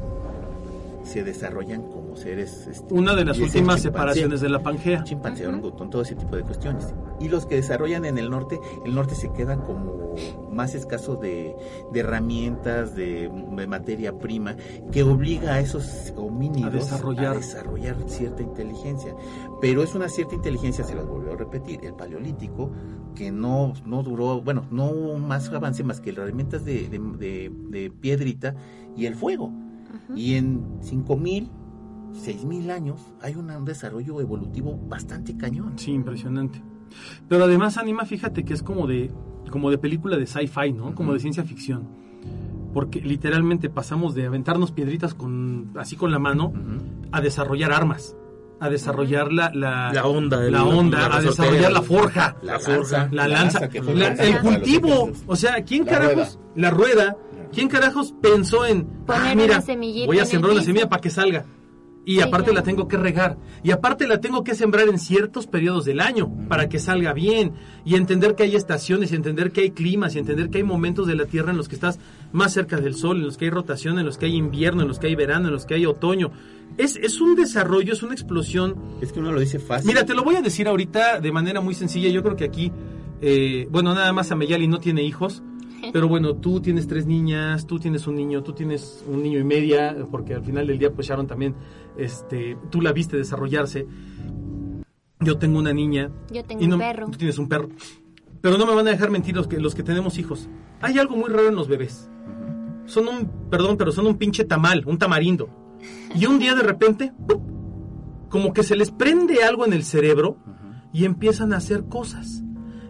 [1.03, 2.67] se desarrollan como seres...
[2.67, 5.05] este, Una de las últimas separaciones de la Pangea.
[5.05, 6.95] Chimpancé, orangután, todo ese tipo de cuestiones.
[7.21, 10.15] Y los que desarrollan en el norte, el norte se queda como
[10.51, 11.55] más escaso de,
[11.93, 14.57] de herramientas, de, de materia prima,
[14.91, 17.33] que obliga a esos homínidos A desarrollar.
[17.33, 19.15] a desarrollar cierta inteligencia.
[19.61, 22.71] Pero es una cierta inteligencia, se los volvió a repetir, el paleolítico,
[23.15, 27.53] que no, no duró, bueno, no hubo más avance más que herramientas de, de, de-
[27.71, 28.55] de piedrita
[28.97, 29.51] y el fuego.
[30.17, 31.51] Y en 5000,
[32.13, 35.73] 6000 años hay una- un desarrollo evolutivo bastante cañón.
[35.79, 36.63] Sí, impresionante.
[37.29, 39.11] Pero además, Anima, fíjate que es como de,
[39.51, 40.95] como de película de sci-fi, ¿no?
[40.95, 41.89] Como de ciencia ficción.
[42.75, 46.53] Porque literalmente pasamos de aventarnos piedritas con, así con la mano
[47.13, 48.17] a desarrollar armas.
[48.61, 52.37] A desarrollar la, la, La onda, la onda, la a desarrollar la forja.
[52.43, 56.39] La, La forja, la lanza, que la- el cultivo, o sea, ¿quién La carajos?
[56.55, 57.17] La rueda.
[57.53, 61.01] ¿Quién carajos pensó en, Poner ah, una mira, semillita voy a sembrar una semilla para
[61.03, 61.45] que salga?
[62.05, 63.39] Y Sí, aparte la tengo que regar.
[63.63, 67.53] Y aparte la tengo que sembrar en ciertos periodos del año para que salga bien.
[67.85, 71.07] Y entender que hay estaciones, y entender que hay climas, y entender que hay momentos
[71.07, 71.99] de la Tierra en los que estás
[72.33, 74.89] más cerca del Sol, en los que hay rotación, en los que hay invierno, en
[74.89, 76.33] los que hay verano, en los que hay otoño.
[76.77, 79.89] Es, es un desarrollo, es una explosión Es que uno lo dice fácil.
[79.89, 82.09] Mira, te lo voy a decir ahorita de manera muy sencilla.
[82.09, 82.73] Yo creo que aquí
[83.25, 85.45] eh, bueno, nada más Ameyali no tiene hijos,
[85.93, 89.45] pero bueno, tú tienes tres niñas, tú tienes un niño, tú tienes un niño y
[89.45, 91.55] media, porque al final del día, pues Sharon también,
[91.97, 93.87] este, tú la viste desarrollarse.
[95.21, 96.11] Yo tengo una niña.
[96.33, 97.07] Yo tengo y no- un perro.
[97.11, 97.69] Tú tienes un perro.
[98.41, 100.49] Pero no me van a dejar mentir los que, los que tenemos hijos.
[100.81, 102.11] Hay algo muy raro en los bebés.
[102.87, 105.49] Son un, perdón, pero son un pinche tamal, un tamarindo.
[106.15, 107.13] Y un día de repente,
[108.29, 110.39] como que se les prende algo en el cerebro
[110.93, 112.43] y empiezan a hacer cosas.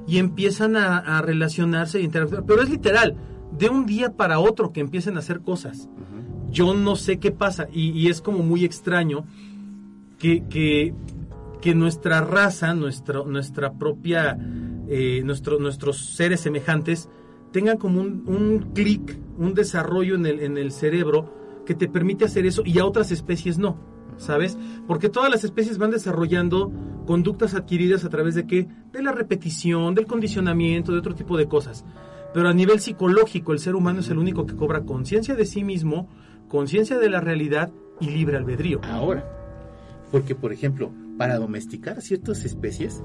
[0.07, 2.45] Y empiezan a, a relacionarse e interactuar.
[2.47, 3.17] Pero es literal,
[3.57, 5.89] de un día para otro que empiecen a hacer cosas.
[6.53, 7.67] Yo no sé qué pasa.
[7.73, 9.25] Y, es como muy extraño
[10.19, 10.95] que, que,
[11.61, 14.39] que nuestra raza, nuestra, nuestra propia,
[14.89, 17.09] eh, nuestro, nuestros seres semejantes
[17.53, 22.25] tengan como un, un clic, un desarrollo en el, en el cerebro que te permite
[22.25, 23.77] hacer eso y a otras especies no,
[24.17, 24.59] ¿sabes?
[24.87, 26.73] Porque todas las especies van desarrollando
[27.07, 28.69] conductas adquiridas a través de qué?
[28.93, 31.85] De la repetición, del condicionamiento, de otro tipo de cosas.
[32.35, 35.65] Pero a nivel psicológico, el ser humano es el único que cobra conciencia de sí
[35.65, 36.09] mismo,
[36.53, 38.79] conciencia de la realidad y libre albedrío.
[38.85, 39.27] Ahora,
[40.11, 43.03] porque por ejemplo, para domesticar a ciertas especies,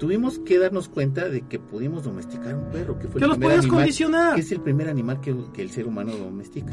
[0.00, 3.60] tuvimos que darnos cuenta de que pudimos domesticar un perro, que fue el los primer
[3.60, 4.34] animal, condicionar.
[4.34, 6.72] que es el primer animal que, que el ser humano domestica.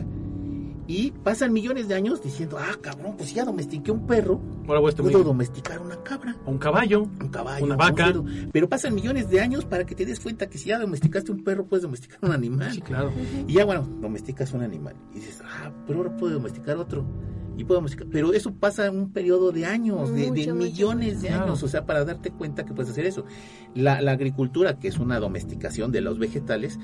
[0.87, 4.91] Y pasan millones de años diciendo, ah, cabrón, pues ya domestiqué un perro, Ahora voy
[4.93, 6.35] a puedo domesticar una cabra.
[6.45, 8.13] un caballo, un caballo, una un vaca.
[8.53, 11.43] Pero pasan millones de años para que te des cuenta que si ya domesticaste un
[11.43, 12.71] perro, puedes domesticar un animal.
[12.71, 13.11] Sí, claro.
[13.47, 14.95] Y ya, bueno, domesticas un animal.
[15.13, 17.05] Y dices, ah, pero ahora puedo domesticar otro.
[17.57, 18.07] Y puedo domesticar.
[18.11, 21.43] Pero eso pasa en un periodo de años, de, de millones de Claro.
[21.45, 21.63] años.
[21.63, 23.25] O sea, para darte cuenta que puedes hacer eso.
[23.75, 26.79] La, la agricultura, que es una domesticación de los vegetales,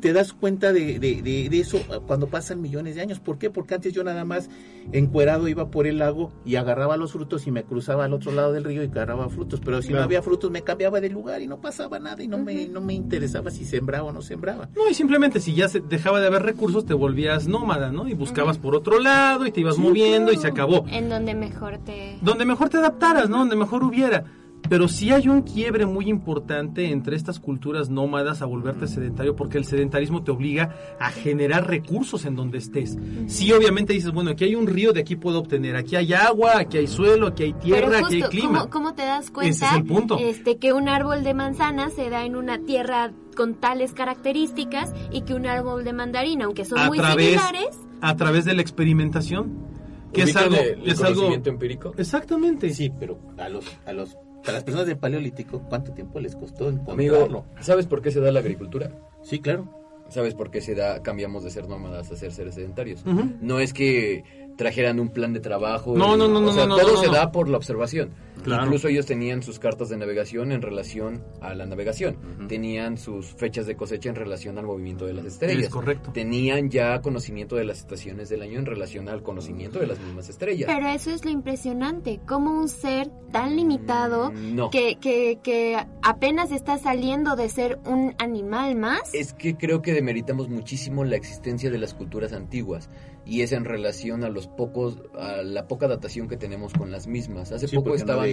[0.00, 3.20] te, das cuenta de, de- de- de eso cuando pasan millones de años.
[3.20, 3.50] ¿Por qué?
[3.50, 4.48] Porque antes yo nada más
[4.92, 8.52] encuerado iba por el lago y agarraba los frutos y me cruzaba al otro lado
[8.52, 9.60] del río y agarraba frutos.
[9.64, 10.00] Pero si Claro.
[10.02, 12.80] no había frutos me cambiaba de lugar y no pasaba nada y no, me, no
[12.80, 14.68] me interesaba si sembraba o no sembraba.
[14.74, 18.08] No, y simplemente si ya se dejaba de haber recursos, te volvías nómada, ¿no?
[18.08, 20.84] Y buscabas por otro lado y te ibas moviendo y se acabó.
[20.88, 22.18] En donde mejor te...
[22.22, 23.38] Donde mejor te adaptaras, ¿no?
[23.38, 24.24] Donde mejor hubiera.
[24.68, 29.58] Pero sí hay un quiebre muy importante entre estas culturas nómadas a volverte sedentario, porque
[29.58, 32.96] el sedentarismo te obliga a generar recursos en donde estés.
[33.26, 36.58] Sí, obviamente dices, bueno, aquí hay un río, de aquí puedo obtener, aquí hay agua,
[36.58, 38.58] aquí hay suelo, aquí hay tierra, Pero aquí hay clima.
[38.60, 40.18] ¿cómo, cómo te das cuenta Ese es el punto.
[40.18, 45.22] Este, que un árbol de manzana se da en una tierra con tales características y
[45.22, 48.62] que un árbol de mandarina, aunque son a muy través, similares, a través de la
[48.62, 49.66] experimentación,
[50.12, 51.92] que es ¿Ubican algo, el- el es algo, conocimiento empírico?
[51.96, 52.70] exactamente.
[52.74, 54.16] Sí, pero a los, a los,
[54.46, 57.44] a las personas del paleolítico, ¿cuánto tiempo les costó Amigo, encontrarlo?
[57.60, 58.90] ¿sabes por qué se da la agricultura?
[59.22, 59.68] Sí, claro.
[60.08, 63.04] ¿Sabes por qué se da, cambiamos de ser nómadas a ser seres sedentarios?
[63.04, 64.24] No es que
[64.58, 65.96] trajeran un plan de trabajo.
[65.96, 67.56] No, y- no, no, o no, sea, no, todo no, no, se da por la
[67.56, 68.10] observación.
[68.42, 68.64] Claro.
[68.64, 72.16] Incluso ellos tenían sus cartas de navegación en relación a la navegación.
[72.48, 75.64] Tenían sus fechas de cosecha en relación al movimiento de las estrellas.
[75.64, 76.12] Es correcto.
[76.12, 80.28] Tenían ya conocimiento de las estaciones del año en relación al conocimiento de las mismas
[80.28, 80.70] estrellas.
[80.72, 84.70] pero eso es lo impresionante, como un ser tan limitado Mm, No.
[84.70, 89.12] que, que, que apenas está saliendo de ser un animal más.
[89.14, 92.88] Es que creo que demeritamos muchísimo la existencia de las culturas antiguas
[93.28, 97.06] y es en relación a los pocos, a la poca datación que tenemos con las
[97.06, 97.52] mismas.
[97.52, 98.26] Hace Sí, poco no estaban,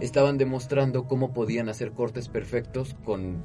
[0.00, 3.42] estaban demostrando cómo podían hacer cortes perfectos con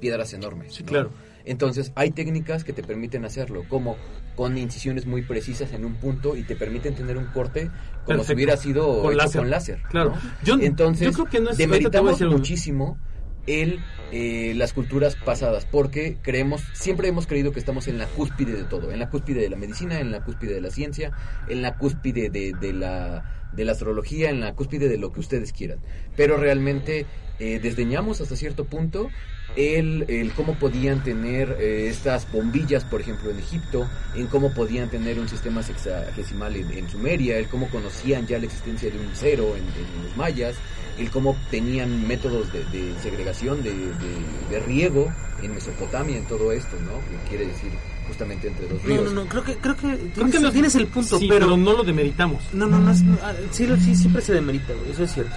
[0.00, 0.74] piedras enormes.
[0.74, 0.88] Sí, ¿no?
[0.88, 1.10] claro.
[1.44, 3.96] Entonces hay técnicas que te permiten hacerlo, como
[4.36, 7.70] con incisiones muy precisas en un punto y te permiten tener un corte
[8.04, 9.40] como si hubiera sido Con hecho láser.
[9.40, 9.82] con láser.
[9.90, 10.10] Claro.
[10.10, 10.20] ¿no?
[10.44, 12.98] Yo- Entonces yo creo que no es- demeritamos muchísimo
[13.46, 13.80] el
[14.12, 18.64] eh, las culturas pasadas porque creemos siempre hemos creído que estamos en la cúspide de
[18.64, 21.12] todo en la cúspide de la medicina en la cúspide de la ciencia
[21.48, 25.20] en la cúspide de, de la de la astrología en la cúspide de lo que
[25.20, 25.78] ustedes quieran.
[26.16, 27.06] Pero realmente
[27.38, 29.10] eh, desdeñamos hasta cierto punto
[29.56, 34.88] el, el cómo podían tener eh, estas bombillas, por ejemplo, en Egipto, en cómo podían
[34.88, 39.10] tener un sistema sexagesimal en, en Sumeria, el cómo conocían ya la existencia de un
[39.12, 40.56] cero en, en los mayas,
[40.98, 45.12] el cómo tenían métodos de, de segregación, de, de- de riego
[45.42, 46.92] en Mesopotamia, en todo esto, ¿no?
[47.22, 47.70] Que quiere decir
[48.06, 49.04] justamente entre dos No, ríos.
[49.12, 51.46] no, no, creo que, creo que, Creo tienes, que no- tienes el punto, Sí, pero,
[51.46, 52.42] pero no lo demeritamos.
[52.52, 55.34] No, no, no, es- no, ah, sí, sí, siempre se demerita, güey, eso es cierto.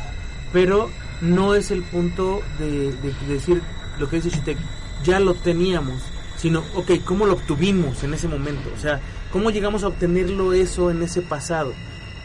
[0.54, 0.90] Pero
[1.22, 3.62] no es el punto de, de- de decir
[4.00, 4.58] lo que dice Shitek,
[5.04, 6.02] ya lo teníamos,
[6.38, 8.70] sino, ok, ¿cómo lo obtuvimos en ese momento?
[8.76, 9.00] O sea,
[9.32, 11.74] ¿cómo llegamos a obtenerlo eso en ese pasado?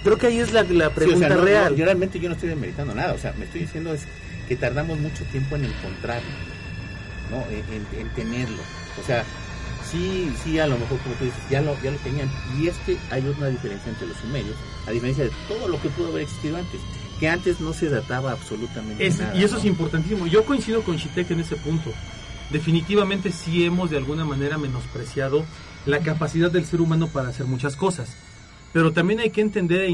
[0.03, 1.77] Creo que ahí es la, la Sí, o sea, pregunta no- no, real.
[1.77, 4.03] yo realmente yo no estoy demeritando nada, o sea, me estoy diciendo es
[4.49, 6.29] que tardamos mucho tiempo en encontrarlo,
[7.31, 7.45] ¿no?
[7.51, 8.63] En, en- en tenerlo.
[9.01, 9.25] O sea,
[9.91, 12.31] sí, sí, a lo mejor como tú dices, ya lo, ya lo tenían.
[12.59, 15.89] Y es que hay una diferencia entre los sumerios, a diferencia de todo lo que
[15.91, 16.81] pudo haber existido antes.
[17.21, 19.37] que antes no se databa absolutamente Es- nada.
[19.37, 19.69] y eso es ¿no?
[19.69, 20.27] importantísimo.
[20.27, 21.93] Yo coincido con Shitek en ese punto.
[22.51, 25.45] Definitivamente sí hemos de alguna manera menospreciado
[25.85, 28.17] la capacidad del ser humano para hacer muchas cosas.
[28.73, 29.87] Pero también hay que entender e,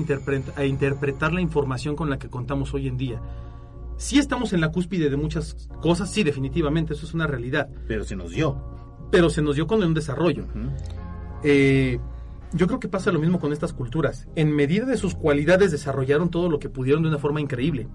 [0.56, 3.20] e interpretar la información con la que contamos hoy en día.
[3.96, 7.68] Sí estamos en la cúspide de muchas cosas, sí, definitivamente, eso es una realidad.
[7.88, 8.56] Pero se nos dio.
[9.10, 10.44] Pero se nos dio con un desarrollo.
[11.42, 11.98] Eh,
[12.52, 14.28] yo creo que pasa lo mismo con estas culturas.
[14.34, 17.88] En medida de sus cualidades desarrollaron todo lo que pudieron de una forma increíble.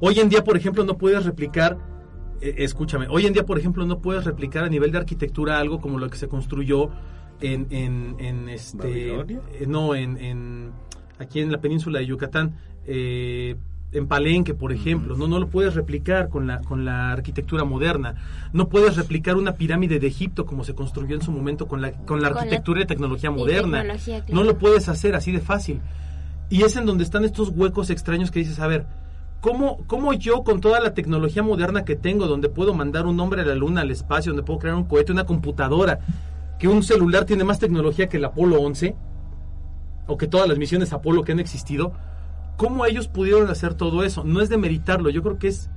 [0.00, 1.78] Hoy en día, por ejemplo, no puedes replicar,
[2.40, 5.80] eh, escúchame, hoy en día, por ejemplo, no puedes replicar a nivel de arquitectura algo
[5.80, 6.90] como lo que se construyó
[7.40, 9.26] en, en, en este, eh,
[9.66, 10.70] no, en, en-
[11.18, 12.54] aquí en la península de Yucatán,
[12.86, 13.56] eh,
[13.92, 18.16] en Palenque, por ejemplo, no, no lo puedes replicar con la, con la arquitectura moderna,
[18.52, 21.92] no puedes replicar una pirámide de Egipto como se construyó en su momento con la,
[21.92, 23.78] con la Con la- arquitectura y tecnología y moderna.
[23.82, 24.34] tecnología, claro.
[24.34, 25.80] No lo puedes hacer así de fácil.
[26.50, 28.84] Y es en donde están estos huecos extraños que dices, a ver,
[29.40, 33.42] ¿cómo, ¿cómo yo con toda la tecnología moderna que tengo, donde puedo mandar un hombre
[33.42, 36.00] a la luna, al espacio, donde puedo crear un cohete, una computadora,
[36.58, 38.96] que un celular tiene más tecnología que el Apolo 11,
[40.06, 41.92] o que todas las misiones Apolo que han existido,
[42.56, 44.24] ¿cómo ellos pudieron hacer todo eso?
[44.24, 45.70] No es de meritarlo, yo creo que es...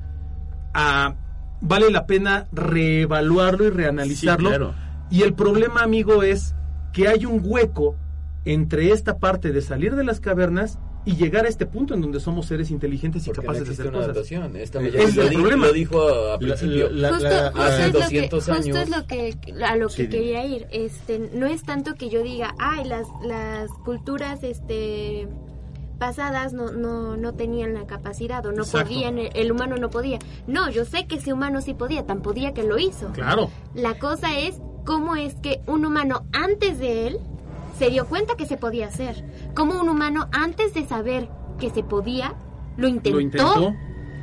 [0.74, 1.16] ah,
[1.62, 4.50] vale la pena reevaluarlo y reanalizarlo.
[4.50, 4.74] Sí, claro.
[5.10, 6.56] Y el problema, amigo, es
[6.94, 7.96] que hay un hueco
[8.46, 12.20] entre esta parte de salir de las cavernas y llegar a este punto en donde
[12.20, 14.06] somos seres inteligentes y Porque no capaces de hacer una cosas.
[14.12, 14.56] adaptación.
[14.58, 15.68] Esta es el problema.
[15.68, 16.90] lo dijo a La- principio.
[16.90, 18.78] la- justo, la- justo hace es lo que, 200 justo años.
[18.78, 22.22] es lo que a lo que Sí, quería ir este no es tanto que yo
[22.24, 25.28] diga ay las las culturas este
[26.00, 28.88] pasadas no no no tenían la capacidad o no Exacto.
[28.90, 32.22] podían el, el humano no podía no yo sé que ese humano sí podía tan
[32.22, 33.50] podía que lo hizo Claro.
[33.74, 37.20] la cosa es cómo es que un humano antes de él
[37.78, 39.24] se dio cuenta que se podía hacer
[39.56, 42.34] cómo un humano antes de saber que se podía
[42.78, 43.74] lo intentó, Lo intentó.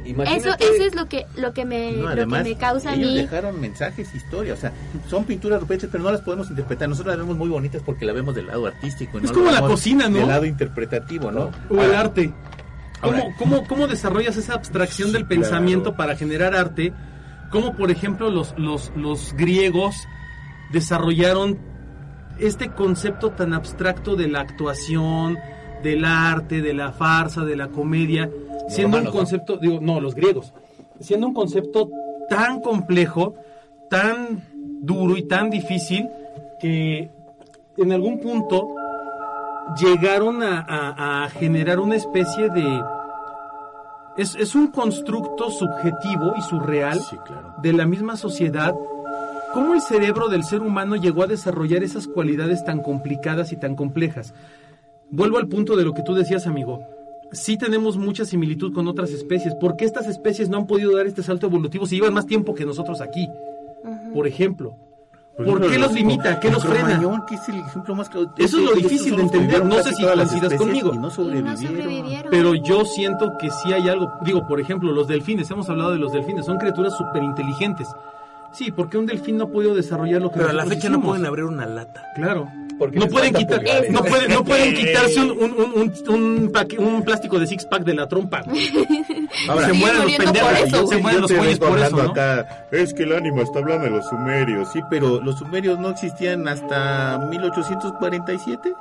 [0.04, 2.94] eso eso es lo que lo que me No, lo además, que me causa a
[2.94, 4.72] ellos mí dejaron mensajes, historia, o sea,
[5.08, 6.88] son pinturas rupestres, pero no las podemos interpretar.
[6.88, 9.18] Nosotros las vemos muy bonitas porque la vemos del lado artístico.
[9.18, 10.18] y Es no como la cocina, ¿no?
[10.18, 11.50] Del lado interpretativo, ¿no?
[11.70, 12.32] O el arte.
[13.00, 15.96] ¿Cómo, ahora- cómo, cómo desarrollas esa abstracción Sí, del pensamiento claro.
[15.96, 16.92] para generar arte?
[17.50, 19.96] Como por ejemplo los, los, los griegos
[20.72, 21.58] desarrollaron
[22.38, 25.38] este concepto tan abstracto de la actuación,
[25.82, 28.30] del arte, de la farsa, de la comedia,
[28.68, 29.20] siendo romanos, un ¿no?
[29.20, 30.52] concepto, digo, no, los griegos,
[31.00, 31.88] siendo un concepto
[32.28, 33.34] tan complejo,
[33.90, 34.42] tan
[34.80, 36.08] duro y tan difícil
[36.60, 37.10] que
[37.76, 38.68] en algún punto
[39.80, 42.82] llegaron a, a- a generar una especie de...
[44.16, 47.54] Es, es un constructo subjetivo y surreal Sí, claro.
[47.60, 48.74] de la misma sociedad.
[49.54, 53.76] ¿Cómo el cerebro del ser humano llegó a desarrollar esas cualidades tan complicadas y tan
[53.76, 54.34] complejas?
[55.10, 56.80] Vuelvo al punto de lo que tú decías, amigo.
[57.30, 59.54] Sí tenemos mucha similitud con otras especies.
[59.54, 62.52] ¿Por qué estas especies no han podido dar este salto evolutivo si llevan más tiempo
[62.52, 63.28] que nosotros aquí?
[64.12, 64.74] Por ejemplo.
[65.36, 66.40] ¿Por, ejemplo, qué los limita?
[66.40, 67.00] ¿Qué los frena?
[67.28, 68.32] Que es el ejemplo más claro.
[68.36, 69.64] Eso es lo difícil de entender.
[69.64, 70.90] No sé si coincidas conmigo.
[70.92, 72.30] Y no no sobrevivieron.
[72.30, 74.10] Pero yo siento que sí hay algo.
[74.24, 75.48] Digo, por ejemplo, los delfines.
[75.48, 76.44] Hemos hablado de los delfines.
[76.44, 77.88] Son criaturas súper inteligentes.
[78.56, 80.96] Sí, porque un delfín no ha podido desarrollar lo que Pero a la fecha no
[80.98, 81.06] hicimos.
[81.08, 82.02] pueden abrir una lata.
[82.14, 82.48] Claro.
[82.78, 83.90] Porque no pueden, quitar, pulgares.
[83.92, 87.64] no, pueden, no pueden quitarse un, un, un, un, un paque- un plástico de six
[87.66, 88.42] pack de la trompa.
[89.48, 90.88] Ahora, se mueren los pendejos.
[90.90, 92.10] se mueren los güeyes por eso, ¿no?
[92.10, 95.90] acá, es que el ánimo está hablando de los sumerios, sí, pero los sumerios no
[95.90, 98.72] existían hasta 1847,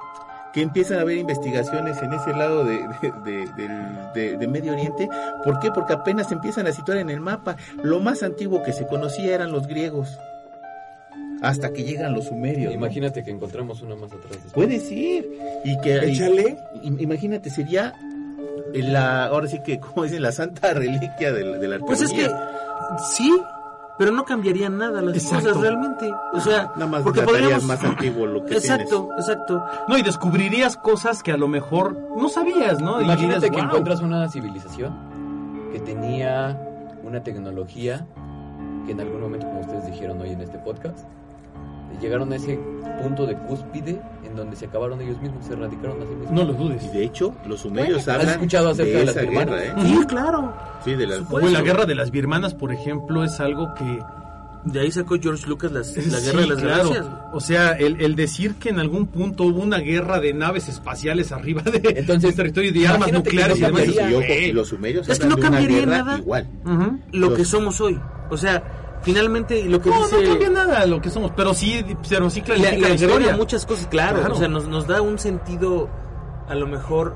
[0.53, 4.73] que empiezan a haber investigaciones en ese lado de, de, de- del- de- de Medio
[4.73, 5.09] Oriente.
[5.43, 5.71] ¿Por qué?
[5.71, 7.55] Porque apenas se empiezan a situar en el mapa.
[7.81, 10.19] Lo más antiguo que se conocía eran los griegos,
[11.41, 12.71] hasta que llegan los sumerios.
[12.71, 12.77] ¿no?
[12.77, 14.31] Imagínate que encontramos una más atrás.
[14.31, 14.53] después.
[14.53, 15.27] Puedes ir.
[15.65, 16.57] Y que, y- Échale.
[16.83, 17.93] im- imagínate, sería
[18.73, 22.11] la, ahora sí que, como dicen, la santa reliquia de la, de la Pues es
[22.13, 22.29] que
[23.15, 23.35] sí,
[23.97, 25.47] pero no cambiaría nada las Exacto.
[25.49, 26.11] cosas realmente.
[26.33, 29.63] O sea, Nada más porque podríamos más antiguo lo que Exacto, exacto.
[29.87, 32.99] No, y descubrirías cosas que a lo mejor no sabías, ¿no?
[33.01, 33.65] Y Imagínate dirías, que "Wow".
[33.65, 34.93] encuentras una civilización
[35.71, 36.59] que tenía
[37.03, 38.05] una tecnología
[38.85, 40.99] que en algún momento, como ustedes dijeron hoy en este podcast,
[42.01, 42.59] llegaron a ese
[43.01, 46.31] punto de cúspide en donde se acabaron ellos mismos, se erradicaron a sí mismos.
[46.31, 46.83] No lo dudes.
[46.85, 49.45] Y de hecho, los sumerios ¿Has hablan escuchado acerca de las birmanas?
[49.61, 49.73] guerra, ¿eh?
[49.85, 50.53] Sí, claro.
[50.85, 53.99] Sí, de las O la guerra de las birmanas, por ejemplo, es algo que...
[54.65, 56.83] De ahí sacó George Lucas las- la Sí, guerra de las claro.
[56.89, 57.05] galaxias.
[57.33, 61.33] O sea, el, el decir que en algún punto hubo una guerra de naves espaciales
[61.33, 63.81] arriba de, Entonces, de territorio y de armas nucleares y no demás.
[63.83, 64.17] Y cambiaría.
[64.17, 66.17] ojo, Eh, y los sumerios Es que no de cambiaría nada.
[66.17, 66.47] igual.
[66.63, 66.97] ujú.
[67.11, 67.99] Lo Los- que somos hoy.
[68.29, 68.63] O sea,
[69.03, 70.21] finalmente lo que No, dice...
[70.23, 73.35] no cambia nada lo que somos, pero sí, pero sí clarifica le la agrega historia.
[73.37, 74.33] muchas cosas, claro, Claro.
[74.33, 75.89] o sea, nos, nos da un sentido
[76.47, 77.15] a lo mejor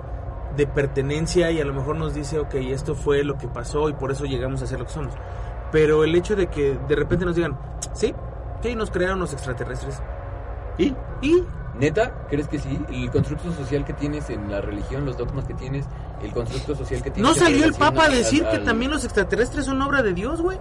[0.55, 3.93] de pertenencia y a lo mejor nos dice, ok, esto fue lo que pasó y
[3.93, 5.13] por eso llegamos a ser lo que somos.
[5.71, 7.57] Pero el hecho de que de repente nos digan,
[7.93, 8.13] sí,
[8.63, 9.99] sí, nos crearon los extraterrestres.
[10.77, 10.93] ¿Y?
[11.21, 11.43] ¿Y?
[11.77, 12.25] ¿Neta?
[12.29, 12.79] ¿Crees que sí?
[12.89, 15.85] El constructo social que tienes en la religión, los dogmas que tienes,
[16.23, 17.31] el constructo social que tienes...
[17.31, 20.41] ¿No salió el Papa a al- decir que también los extraterrestres son obra de Dios,
[20.41, 20.57] güey?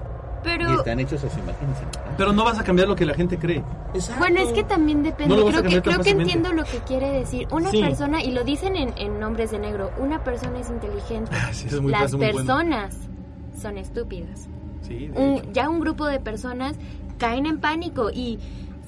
[0.55, 1.69] Y Pero están hechos a su imagen.
[2.17, 3.63] Pero no vas a cambiar lo que la gente cree.
[3.95, 4.19] Exacto.
[4.21, 5.35] Bueno, es que también depende.
[5.37, 7.49] No creo que, creo que entiendo lo que quiere decir.
[7.51, 7.81] Una Sí.
[7.83, 11.31] persona, y lo dicen en, en Nombres de Negro, una persona es inteligente.
[11.35, 12.37] Ah, sí, es muy- Las es muy bueno.
[12.37, 12.97] personas
[13.61, 14.49] son estúpidas.
[14.83, 16.77] Sí, Un- ya un grupo de personas
[17.19, 18.39] caen en pánico y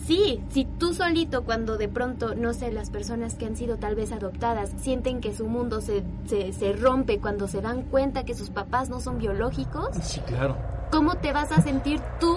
[0.06, 3.94] sí, si tú solito cuando de pronto, no sé, las personas que han sido tal
[3.94, 8.34] vez adoptadas sienten que su mundo se, se, se rompe cuando se dan cuenta que
[8.34, 10.56] sus papás no son biológicos, Sí, claro.
[10.90, 12.36] ¿cómo te vas a sentir tú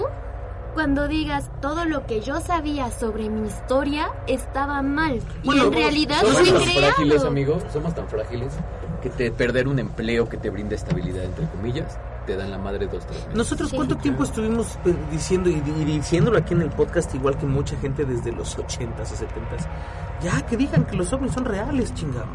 [0.73, 5.19] cuando digas todo lo que yo sabía sobre mi historia estaba mal?
[5.43, 8.53] Bueno, y en realidad Somos tan frágiles, amigos, somos tan frágiles
[9.01, 11.97] que te perder un empleo que te brinda estabilidad, entre comillas,
[12.31, 13.35] te dan la madre dos, tres meses.
[13.35, 13.75] Nosotros Sí.
[13.75, 14.77] cuánto tiempo estuvimos
[15.11, 19.11] diciendo y, y diciéndolo aquí en el podcast igual que mucha gente desde los 80s
[19.11, 19.67] o 70s.
[20.23, 22.27] Ya que digan que los ovnis son reales, chingado.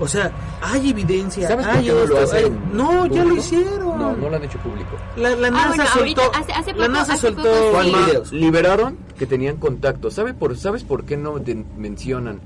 [0.00, 3.28] O sea, hay evidencia, ¿Sabes por hay qué no lo hacen hay- No, ya lo
[3.28, 3.36] público?
[3.36, 3.98] hicieron.
[3.98, 4.90] No, no lo han hecho público.
[5.16, 8.24] La, la Ah, NASA bueno, ahorita, soltó, hace- hace la poco- NASA hace soltó poco
[8.24, 8.34] sí.
[8.36, 10.10] Liberaron que tenían contacto.
[10.10, 12.40] ¿Sabe por, ¿Sabes por qué no te mencionan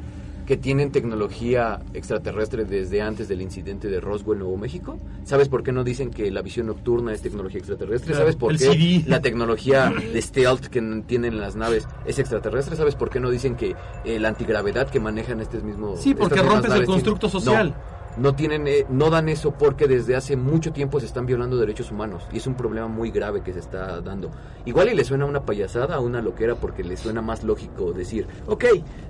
[0.48, 4.98] que tienen tecnología extraterrestre desde antes del incidente de Roswell, Nuevo México?
[5.24, 8.14] ¿Sabes por qué no dicen que la visión nocturna es tecnología extraterrestre?
[8.14, 9.04] ¿Sabes por qué CD.
[9.06, 12.76] la tecnología de stealth que tienen las naves es extraterrestre?
[12.76, 13.76] ¿Sabes por qué no dicen que
[14.06, 17.68] eh, la antigravedad que manejan este mismo Sí, porque rompes el constructo tienen- social.
[17.68, 21.56] No, no tienen eh, no dan eso porque desde hace mucho tiempo se están violando
[21.56, 24.30] derechos humanos y es un problema muy grave que se está dando.
[24.64, 28.64] Igual y le suena una payasada una loquera porque le suena más lógico decir ok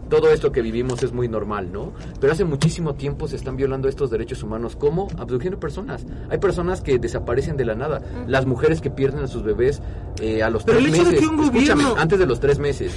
[0.09, 3.89] todo esto que vivimos es muy normal no pero hace muchísimo tiempo se están violando
[3.89, 4.77] estos derechos humanos.
[4.77, 6.05] Como abduciendo personas.
[6.31, 8.01] Hay personas que desaparecen de la nada.
[8.27, 9.81] Las mujeres que pierden a sus bebés
[10.21, 11.21] eh, a los Pero tres meses.
[11.21, 12.93] que un gobierno- antes de los tres meses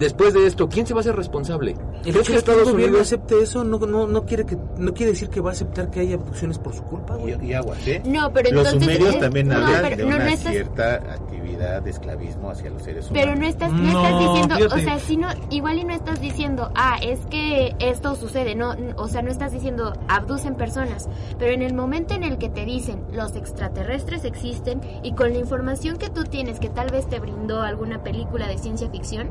[0.00, 1.72] Después de esto, ¿quién se va a hacer responsable?
[1.72, 4.24] El ¿Crees hecho que de que Estados el gobierno Unidos acepte eso no, no, no,
[4.24, 7.16] quiere que, no quiere decir que va a aceptar que haya abducciones por su culpa.
[7.20, 8.02] Y, y aguas, ¿eh?
[8.06, 10.52] No, pero Los entonces- sumerios eh, también no, hablan pero de no, una no estás-
[10.52, 13.24] cierta actividad de esclavismo hacia los seres humanos.
[13.26, 14.74] Pero no estás, no No, estás diciendo, fíjate.
[14.74, 18.74] o sea, si no, igual y no estás diciendo, ah, es que esto sucede, no,
[18.96, 22.64] o sea, no estás diciendo abducen personas, pero en el momento en el que te
[22.64, 27.20] dicen los extraterrestres existen y con la información que tú tienes que tal vez te
[27.20, 29.30] brindó alguna película de ciencia ficción,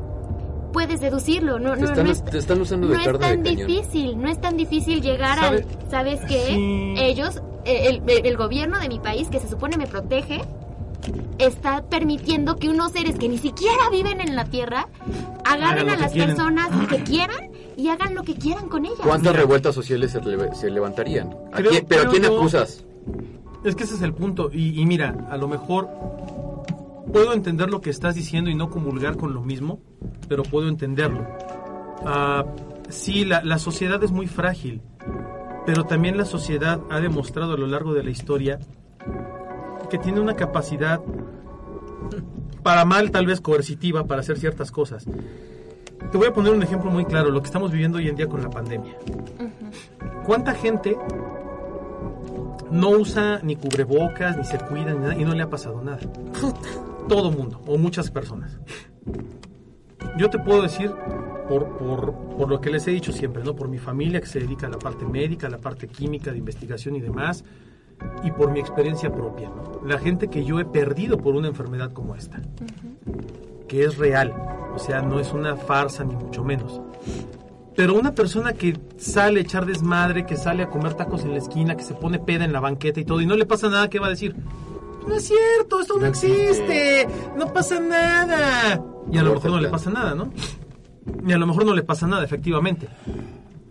[0.71, 3.43] puedes deducirlo, no, te no, están, no es, te están usando de no es tan
[3.43, 3.67] de cañón?
[3.67, 5.57] difícil, no es tan difícil llegar ¿Sabe?
[5.57, 6.45] al, ¿sabes qué?
[6.47, 6.93] Sí.
[6.97, 10.41] Ellos, eh, el, el- el gobierno de mi país, que se supone me protege,
[11.37, 14.87] está permitiendo que unos seres que ni siquiera viven en la Tierra
[15.45, 16.35] agarren a las quieren.
[16.35, 18.99] personas que quieran y hagan lo que quieran con ellas.
[19.01, 19.41] ¿Cuántas Mira.
[19.43, 20.11] revueltas sociales
[20.53, 21.33] se, levantarían?
[21.53, 22.83] ¿A Creo- quién- ¿Pero a quién yo- acusas?
[23.63, 24.49] Es que ese es el punto.
[24.53, 25.89] Y, y mira, a lo mejor
[27.11, 29.81] puedo entender lo que estás diciendo y no comulgar con lo mismo,
[30.27, 31.25] pero puedo entenderlo.
[32.05, 32.45] Ah,
[32.89, 34.81] sí, la, la sociedad es muy frágil,
[35.65, 38.59] pero también la sociedad ha demostrado a lo largo de la historia
[39.89, 41.01] que tiene una capacidad,
[42.63, 45.05] para mal tal vez coercitiva, para hacer ciertas cosas.
[46.11, 48.27] Te voy a poner un ejemplo muy claro, lo que estamos viviendo hoy en día
[48.27, 48.95] con la pandemia.
[50.25, 50.97] ¿Cuánta gente
[52.71, 55.99] no usa ni cubrebocas, ni se cuida, ni nada, y no le ha pasado nada?
[57.07, 58.59] Todo mundo, o muchas personas.
[60.17, 60.91] Yo te puedo decir,
[61.47, 63.55] por, por, por lo que les he dicho siempre, ¿no?
[63.55, 66.37] Por mi familia que se dedica a la parte médica, a la parte química, de
[66.37, 67.43] investigación y demás,
[68.23, 69.81] y por mi experiencia propia, ¿no?
[69.85, 72.41] La gente que yo he perdido por una enfermedad como esta,
[73.67, 74.33] que es real,
[74.75, 76.81] o sea, no es una farsa ni mucho menos.
[77.75, 81.37] Pero una persona que sale a echar desmadre, que sale a comer tacos en la
[81.37, 83.89] esquina, que se pone peda en la banqueta y todo, y no le pasa nada,
[83.89, 84.35] ¿qué va a decir?
[85.07, 87.01] No es cierto, esto no, No existe.
[87.01, 87.07] existe.
[87.37, 88.83] no pasa nada.
[89.11, 90.31] Y a lo mejor no le pasa nada, ¿no?
[91.25, 92.87] Y a lo mejor no le pasa nada, efectivamente.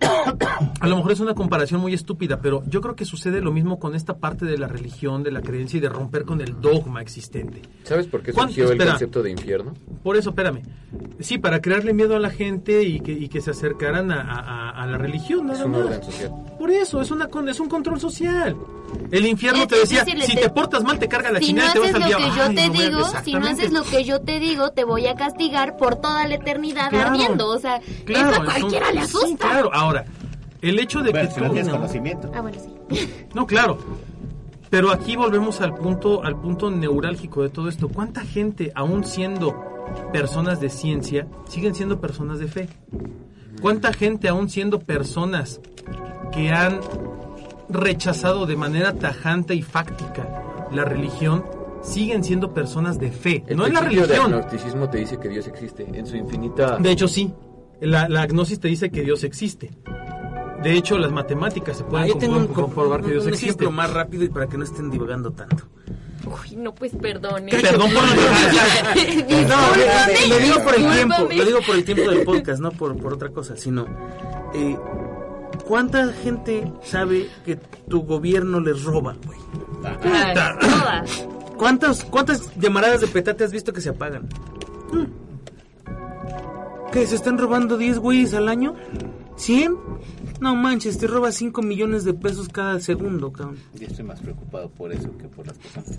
[0.80, 3.78] A lo mejor es una comparación muy estúpida, pero yo creo que sucede lo mismo
[3.78, 7.01] con esta parte de la religión, de la creencia y de romper con el dogma
[7.03, 7.62] existente.
[7.84, 8.90] ¿Sabes por qué ¿Cuánto- surgió el espera.
[8.92, 9.74] concepto de infierno?
[10.03, 10.62] Por eso, espérame.
[11.20, 14.40] Sí, para crearle miedo a la gente y que, y que se acercaran a, a-
[14.70, 15.80] a- a la religión, nada Es un más.
[15.82, 16.30] orden social.
[16.59, 18.57] Por eso, es, una, es un control social.
[19.11, 21.53] El infierno Es te decía, decirle, si te- te portas mal te carga la si
[21.53, 22.26] no chingada y te vas haces al lo diablo.
[22.26, 24.84] que yo Ay, te no digo, si no haces lo que yo te digo, te
[24.84, 27.11] voy a castigar por toda la eternidad Claro.
[27.11, 27.49] ardiendo.
[27.49, 29.49] O sea, Claro, eso a es un- cualquiera le sí, asusta.
[29.51, 29.88] claro, ahora,
[30.62, 31.76] el hecho de Bueno, que si no tú- tienes no.
[31.78, 32.30] conocimiento.
[32.34, 33.09] Ah, bueno, sí.
[33.34, 33.78] No, claro.
[34.70, 37.89] Pero aquí volvemos al punto, al punto neurálgico de todo esto.
[37.89, 39.55] ¿Cuánta gente, aún siendo
[40.12, 42.68] personas de ciencia, siguen siendo personas de fe?
[43.62, 45.61] ¿Cuánta gente, aún siendo personas
[46.32, 46.80] que han
[47.70, 51.45] rechazado de manera tajante y fáctica la religión,
[51.82, 53.45] siguen siendo personas de fe.
[53.47, 54.32] El no es la religión.
[54.34, 56.76] agnosticismo te dice que Dios existe en su infinita...
[56.78, 57.32] De hecho, sí.
[57.81, 59.70] La, la agnosis te dice que Dios existe.
[60.62, 63.22] De hecho, las matemáticas se Ah, pueden yo tengo un, compro- comprobar que un- Dios
[63.24, 63.47] un existe.
[63.51, 65.64] ejemplo más rápido y para que no estén divagando tanto.
[66.26, 67.51] Uy, no, pues perdone.
[67.53, 72.11] Perdón por la No, Discúlpame, lo digo por el tiempo, lo digo por el tiempo
[72.11, 73.87] del podcast, no por, por otra cosa, sino
[74.55, 74.76] eh,
[75.64, 77.57] ¿cuánta gente sabe que
[77.89, 79.39] tu gobierno les roba, güey?
[80.03, 81.26] Todas.
[81.57, 84.29] ¿Cuántas, ¿Cuántas llamaradas de petate has visto que se apagan?
[84.93, 85.28] Mm.
[86.93, 87.07] ¿Qué?
[87.07, 88.74] ¿Se están robando 10 güeyes al año?
[89.36, 89.76] ¿100?
[90.41, 93.59] No manches, te robas 5 millones de pesos cada segundo, cabrón.
[93.74, 95.99] Yo estoy más preocupado por eso que por las personas.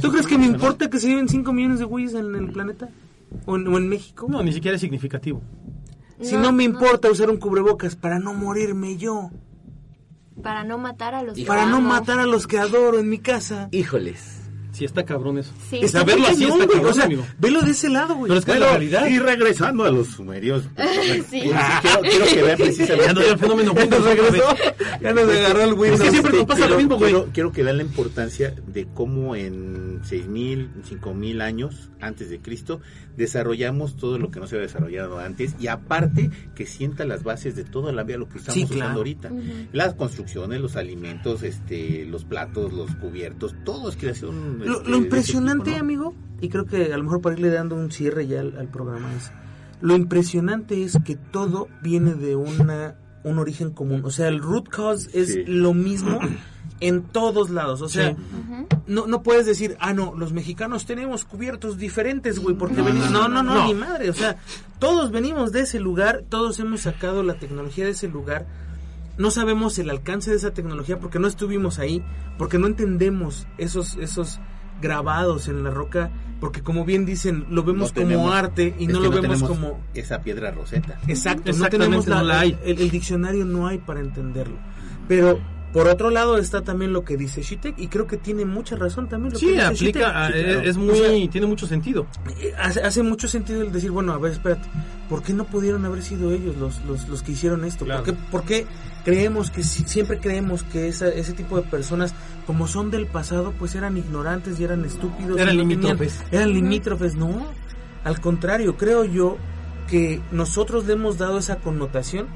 [0.00, 2.88] ¿Tú crees que me importa que se lleven 5 millones de güeyes en el planeta?
[3.46, 4.26] ¿O en, o en México?
[4.28, 5.42] No, ni siquiera es significativo.
[6.20, 9.30] Si no, me importa usar un cubrebocas para no morirme yo.
[10.40, 13.18] Para no matar a los que Para no matar a los que adoro en mi
[13.18, 13.68] casa.
[13.72, 14.41] Híjoles.
[14.72, 15.52] Sí, está cabrón eso.
[15.68, 15.80] Sí.
[15.82, 17.26] Está verlo así está cabrón, O sea, amigo.
[17.38, 18.28] velo de ese lado, güey.
[18.28, 19.06] Pero es que es la realidad.
[19.06, 20.64] Y regresando a los sumerios.
[21.30, 21.40] Sí.
[21.82, 23.06] quiero, quiero que vean precisamente.
[23.06, 24.56] Ya no el fenómeno Ya nos regresó.
[25.00, 26.00] Ya nos agarró el Windows.
[26.00, 27.12] Es que siempre nos pasa lo mismo, güey.
[27.12, 32.80] quiero- quiero que vean la importancia de cómo en 6.000, 5.000 años antes de Cristo
[33.16, 37.54] desarrollamos todo lo que no se había desarrollado antes y aparte que sienta las bases
[37.54, 38.96] de toda la vida lo que estamos Sí, usando claro.
[38.98, 39.30] ahorita.
[39.72, 44.61] Las construcciones, los alimentos, este, los platos, los cubiertos, todo es creación.
[44.66, 45.80] Lo, este, lo ese impresionante, tipo, ¿no?
[45.80, 48.68] amigo, y creo que a lo mejor para irle dando un cierre ya al, al
[48.68, 49.30] programa es,
[49.80, 54.68] lo impresionante es que todo viene de una un origen común, o sea, el root
[54.68, 55.44] cause es Sí.
[55.46, 56.18] lo mismo
[56.80, 58.16] en todos lados, o sea, Sí.
[58.88, 63.10] no, no puedes decir, ah, no, los mexicanos tenemos cubiertos diferentes, güey, porque No, venimos,
[63.12, 63.66] no, no, no, no, no.
[63.66, 64.38] ni madre, o sea,
[64.80, 68.46] todos venimos de ese lugar, todos hemos sacado la tecnología de ese lugar,
[69.18, 72.02] no sabemos el alcance de esa tecnología porque no estuvimos ahí,
[72.38, 74.40] porque no entendemos esos, esos
[74.80, 76.10] grabados en la roca,
[76.40, 79.80] porque como bien dicen, lo vemos No como tenemos- arte y no lo vemos como...
[79.94, 80.98] esa piedra roseta.
[81.06, 82.58] Exacto, no Exactamente, tenemos la, no la hay.
[82.64, 84.56] El, el diccionario no hay para entenderlo.
[85.06, 85.38] Pero
[85.72, 89.08] por otro lado está también lo que dice Shitek y creo que tiene mucha razón
[89.08, 90.02] también lo que Sí, dice aplica, Shitek.
[90.02, 90.28] a-
[90.62, 92.06] es, es muy, O sea, tiene mucho sentido.
[92.40, 94.68] eh, hace, hace mucho sentido el decir, bueno, a ver, espérate,
[95.08, 97.84] ¿por qué no pudieron haber sido ellos los, los, los que hicieron esto?
[97.84, 98.04] Claro.
[98.04, 98.66] ¿Por, qué, por qué
[99.04, 102.14] creemos que si- siempre creemos que esa, ese tipo de personas,
[102.46, 105.38] como son del pasado, pues eran ignorantes y eran estúpidos?
[105.40, 106.20] Eran limítrofes.
[106.30, 107.46] eran limítrofes, no.
[108.04, 109.38] Al contrario, creo yo
[109.88, 112.26] que nosotros le hemos dado esa connotación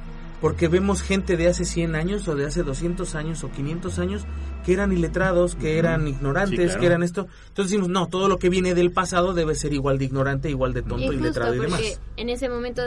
[0.40, 4.24] porque vemos gente de hace 100 años o de hace 200 años o 500 años
[4.64, 6.80] que eran iletrados, que eran ignorantes, Sí, claro.
[6.80, 7.26] que eran esto.
[7.48, 10.72] Entonces decimos, no, todo lo que viene del pasado debe ser igual de ignorante, igual
[10.74, 12.00] de tonto, Y justo iletrado y porque demás.
[12.16, 12.82] en ese momento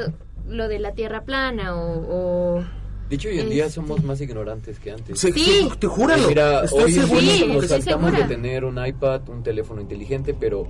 [0.48, 2.58] lo de la tierra plana o...
[2.58, 2.64] o-
[3.10, 5.20] De hecho, hoy en día somos más ignorantes que antes.
[5.20, 5.32] Sí.
[5.32, 6.28] se- te júralo.
[6.28, 10.68] Mira, estoy hoy Sí, nos estoy saltamos de tener un iPad, un teléfono inteligente, pero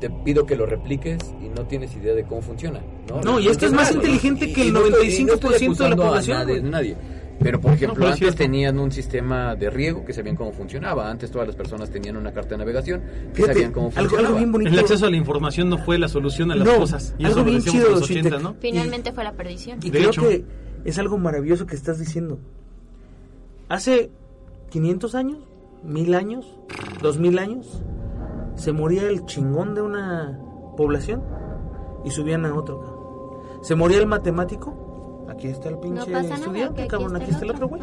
[0.00, 2.80] te pido que lo repliques y no tienes idea de cómo funciona.
[3.08, 5.66] No, No, y esto es más inteligente que el no estoy- y 95% de la
[5.94, 6.96] acusando a población, Nadie, nadie.
[7.40, 8.38] Pero, por ejemplo, pero es antes cierto.
[8.38, 11.10] tenían un sistema de riego que sabían cómo funcionaba.
[11.10, 14.28] Antes todas las personas tenían una carta de navegación que Fíjate, sabían cómo algo, funcionaba.
[14.28, 14.70] algo bien bonito.
[14.70, 17.14] El acceso a la información no fue la solución a las No, cosas.
[17.18, 18.40] Y algo eso bien chido, los 80, Shitek.
[18.42, 18.54] ¿no?
[18.60, 19.80] Finalmente fue la perdición.
[19.82, 20.22] Y De creo hecho.
[20.22, 20.44] que
[20.84, 22.38] es algo maravilloso que estás diciendo.
[23.68, 24.10] Hace
[24.70, 25.38] 500 años,
[25.82, 26.46] mil años,
[27.02, 27.82] dos mil años,
[28.56, 30.38] se moría el chingón de una
[30.76, 31.22] población
[32.04, 32.80] y subían a otro.
[32.80, 32.94] cabrón.
[33.62, 34.74] Se moría el matemático.
[35.28, 36.34] Aquí está el No pinche pasa nada.
[36.36, 37.16] estudiante, aquí cabrón.
[37.16, 37.82] Aquí está el otro, güey.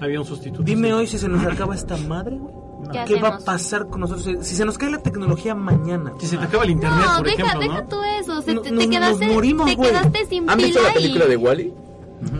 [0.00, 0.62] Había un sustituto.
[0.62, 0.92] Dime sí.
[0.94, 2.54] hoy si se nos acaba esta madre, güey.
[2.90, 4.46] ¿Qué ¿Qué va a pasar con nosotros?
[4.46, 6.14] Si se nos cae la tecnología mañana.
[6.18, 7.88] Si se te acaba el internet, No, por deja, ejemplo, deja ¿no?
[7.88, 8.40] tú eso.
[8.42, 9.90] Se- No- te, nos- te quedaste, nos morimos, te güey.
[9.90, 11.74] quedaste sin ¿Han visto la película y- de Wally?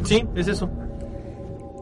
[0.04, 0.68] Sí, es eso.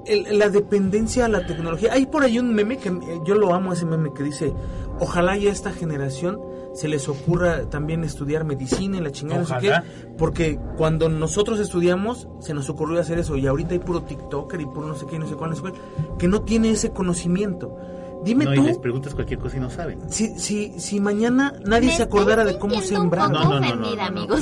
[0.09, 1.93] El- la dependencia a la tecnología.
[1.93, 4.53] Hay por ahí un meme que eh, yo lo amo, ese meme que dice,
[5.01, 6.41] ojalá ya a esta generación
[6.75, 9.69] se les ocurra también estudiar medicina y la chingada, no sé qué,
[10.17, 14.67] porque cuando nosotros estudiamos se nos ocurrió hacer eso y ahorita hay puro TikToker y
[14.67, 15.75] puro no sé qué, no sé cuál, no sé cuál,
[16.19, 17.77] que no tiene ese conocimiento.
[18.25, 20.01] Dime No, y tú, les preguntas cualquier cosa y no saben.
[20.11, 23.31] si, si, si mañana nadie Me se acordara de cómo sembrar.
[23.31, 24.41] No, no, no, no, no, no, amigos.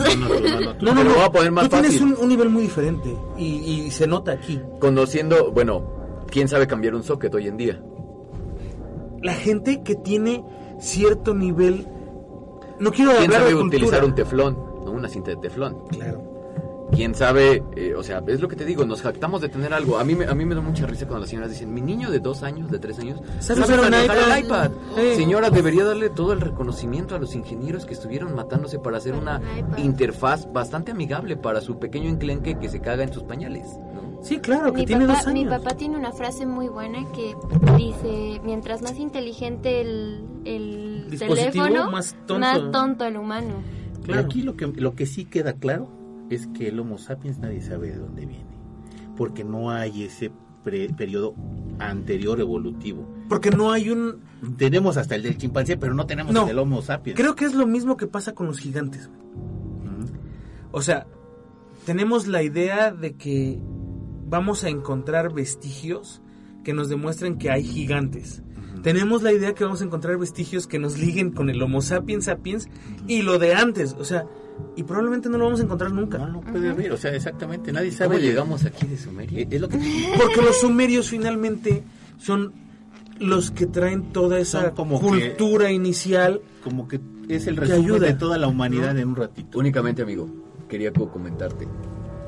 [0.81, 2.15] no, no, no, voy a poner más Tú tienes fácil.
[2.15, 4.61] un, un nivel muy diferente y, y se nota aquí.
[4.81, 7.81] Conociendo, bueno, ¿quién sabe cambiar un socket hoy en día?
[9.23, 10.45] La gente que tiene
[10.81, 11.87] cierto nivel...
[12.79, 13.77] No quiero ¿Quién hablar sabe de cultura.
[13.85, 14.55] utilizar un teflón?
[14.85, 14.91] ¿no?
[14.91, 15.77] Una cinta de teflón.
[15.89, 16.36] Claro.
[16.93, 17.63] ¿Quién sabe?
[17.75, 19.99] eh, o sea, es lo que te digo, nos jactamos de tener algo.
[19.99, 22.11] A mí, me, a mí me da mucha risa cuando las señoras dicen, mi niño
[22.11, 24.71] de dos años, de tres años, ¿Sabe usar un iPad?" el iPad.
[25.17, 29.41] Señora, debería darle todo el reconocimiento a los ingenieros que estuvieron matándose para hacer una
[29.77, 33.67] interfaz bastante amigable para su pequeño enclenque que se caga en sus pañales.
[33.93, 34.23] ¿no?
[34.23, 35.59] Sí, claro, que mi tiene papá, dos Mi años.
[35.59, 37.35] papá tiene una frase muy buena que
[37.77, 42.71] dice, mientras más inteligente el, el Dispositivo, teléfono, más tonto.
[42.71, 43.55] tonto el humano.
[44.05, 44.23] Claro.
[44.23, 45.89] aquí lo que, lo que sí queda claro
[46.31, 48.47] es que el Homo sapiens nadie sabe de dónde viene.
[49.17, 50.31] Porque no hay ese
[50.65, 51.35] pre- periodo
[51.79, 53.09] anterior evolutivo.
[53.29, 54.21] Porque no hay un...
[54.57, 56.43] Tenemos hasta el del chimpancé, pero no tenemos No.
[56.43, 57.19] el del Homo sapiens.
[57.19, 59.09] Creo que es lo mismo que pasa con los gigantes.
[60.73, 61.07] O sea,
[61.87, 63.59] tenemos la idea de que
[64.29, 66.21] vamos a encontrar vestigios
[66.65, 68.43] que nos demuestren que hay gigantes.
[68.83, 72.27] Tenemos la idea que vamos a encontrar vestigios que nos liguen con el Homo sapiens
[72.27, 72.69] sapiens
[73.09, 73.95] y lo de antes.
[73.99, 74.27] O sea,
[74.77, 76.19] y probablemente no lo vamos a encontrar nunca.
[76.19, 78.17] No lo puede haber, o sea, exactamente, nadie ¿Cómo sabe.
[78.19, 79.41] de- llegamos aquí de Sumeria?
[79.41, 79.79] Eh, Es lo que
[80.17, 81.83] Porque los sumerios finalmente
[82.19, 82.53] son
[83.19, 86.41] los que traen toda esa como cultura inicial.
[86.63, 88.07] como que es el resumen ayuda.
[88.09, 89.59] de toda la humanidad en un ratito.
[89.59, 90.29] Únicamente, amigo,
[90.69, 91.67] quería co- comentarte.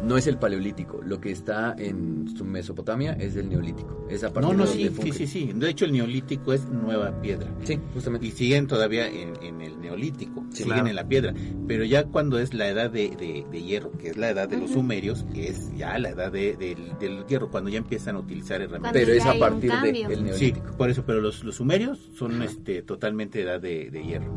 [0.03, 1.01] No es el paleolítico.
[1.05, 4.07] Lo que está en su Mesopotamia es del neolítico.
[4.09, 5.53] Es a partir No, no, de sí, sí, sí, sí.
[5.55, 7.49] De hecho, el neolítico es nueva piedra.
[7.64, 8.26] Sí, justamente.
[8.28, 10.88] Y siguen todavía en, en el neolítico, Sí, siguen claro.
[10.88, 11.34] en la piedra.
[11.66, 14.59] Pero ya cuando es la edad de, de- de hierro, que es la edad de
[14.59, 18.20] los sumerios, que es ya la edad de- del, del hierro, cuando ya empiezan a
[18.20, 18.92] utilizar herramientas.
[18.92, 20.22] Pero es a partir del el Sí,
[20.53, 20.76] neolítico.
[20.76, 24.32] por eso, pero los, los sumerios son este, totalmente edad de, de hierro.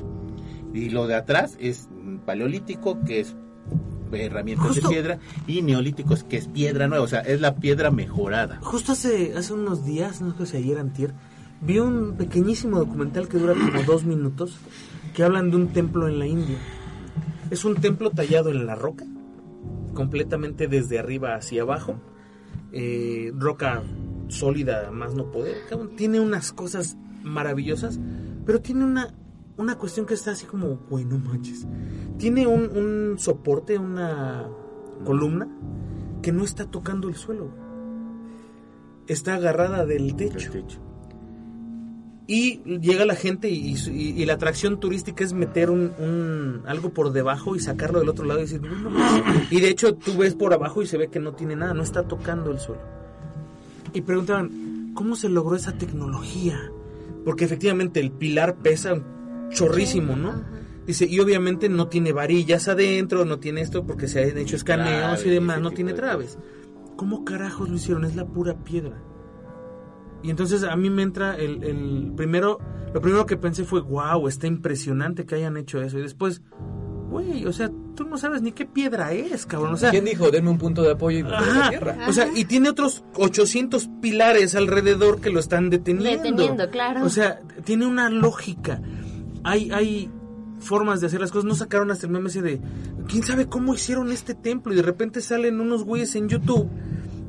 [0.74, 1.88] Y lo de atrás es
[2.26, 3.36] paleolítico, que es
[4.14, 4.88] herramientas Justo.
[4.88, 8.60] de piedra, y neolíticos, que es piedra nueva, o sea, es la piedra mejorada.
[8.62, 11.14] Justo hace, hace unos días, no sé si ayer antier,
[11.62, 14.58] vi un pequeñísimo documental que dura como dos minutos
[15.14, 16.58] que hablan de un templo en la India.
[17.50, 19.06] Es un templo tallado en la roca,
[19.94, 21.96] completamente desde arriba hacia abajo,
[22.72, 23.84] eh, roca
[24.30, 25.58] sólida, más no poder.
[25.98, 28.00] Tiene unas cosas maravillosas,
[28.46, 29.14] pero tiene una,
[29.62, 31.66] una cuestión que está así como, bueno, manches.
[32.18, 34.48] Tiene un, un soporte, una
[35.06, 35.48] columna
[36.22, 37.50] que no está tocando el suelo.
[39.08, 40.50] Está agarrada del techo.
[42.28, 46.92] Y llega la gente y, y- y la atracción turística es meter un, un- algo
[46.92, 49.22] por debajo y sacarlo del otro lado y decir, "No, no más".
[49.52, 51.84] y de hecho tú ves por abajo y se ve que no tiene nada, no
[51.84, 52.82] está tocando el suelo.
[53.94, 56.58] Y preguntaban, ¿cómo se logró esa tecnología?
[57.26, 59.02] Porque efectivamente el pilar pesa
[59.52, 60.30] chorrísimo, ¿no?
[60.30, 60.48] Ajá.
[60.86, 65.00] Dice, y obviamente no tiene varillas adentro, no tiene esto porque se han hecho escaneos
[65.00, 66.38] traves, y demás, no tiene de traves.
[66.96, 68.04] ¿Cómo carajos lo hicieron?
[68.04, 69.02] Es la pura piedra.
[70.24, 72.60] Y entonces a mí me entra el, el primero,
[72.94, 75.98] lo primero que pensé fue, wow, está impresionante que hayan hecho eso.
[76.00, 76.42] Y después,
[77.10, 79.74] güey, o sea, tú no sabes ni qué piedra es, cabrón.
[79.74, 80.30] O sea, ¿Quién dijo?
[80.32, 81.70] Denme un punto de apoyo y me voy a la Ajá.
[81.70, 81.98] tierra.
[82.08, 86.24] O sea, y tiene otros 800 pilares alrededor que lo están deteniendo.
[86.24, 87.06] Deteniendo, claro.
[87.06, 88.82] O sea, tiene una lógica.
[89.44, 90.10] Hay, hay
[90.60, 91.46] formas de hacer las cosas.
[91.46, 92.60] No sacaron hasta el meme ese de,
[93.08, 94.74] ¿quién sabe cómo hicieron este templo?
[94.74, 96.70] Y de repente salen unos güeyes en YouTube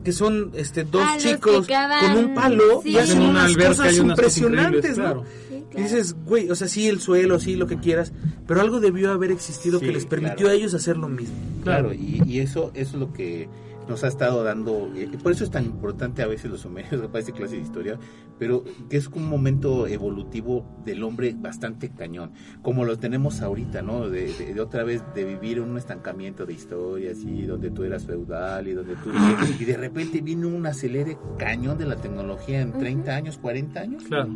[0.04, 2.90] que son este dos Ah, chicos con un palo sí.
[2.90, 5.04] y hacen En una unas alberca cosas unas impresionantes, ¿no?
[5.04, 5.24] claro.
[5.48, 8.12] Sí, Y dices, güey, o sea, sí, el suelo, sí, lo que quieras,
[8.48, 10.50] pero algo debió haber existido Sí, que les permitió claro.
[10.50, 11.36] a ellos hacer lo mismo.
[11.62, 13.48] Claro, y, y eso, eso es lo que
[13.88, 17.08] nos ha estado dando, eh, por eso es tan importante a veces los sumerios, que
[17.08, 17.98] parece clase de historia,
[18.38, 24.08] pero que es un momento evolutivo del hombre bastante cañón, como lo tenemos ahorita, ¿no?
[24.08, 28.04] De, de- de otra vez de vivir un estancamiento de historias y donde tú eras
[28.06, 29.10] feudal y donde tú...
[29.60, 34.02] Y de repente vino un acelere cañón de la tecnología en 30 años, 40 años
[34.04, 34.30] Claro.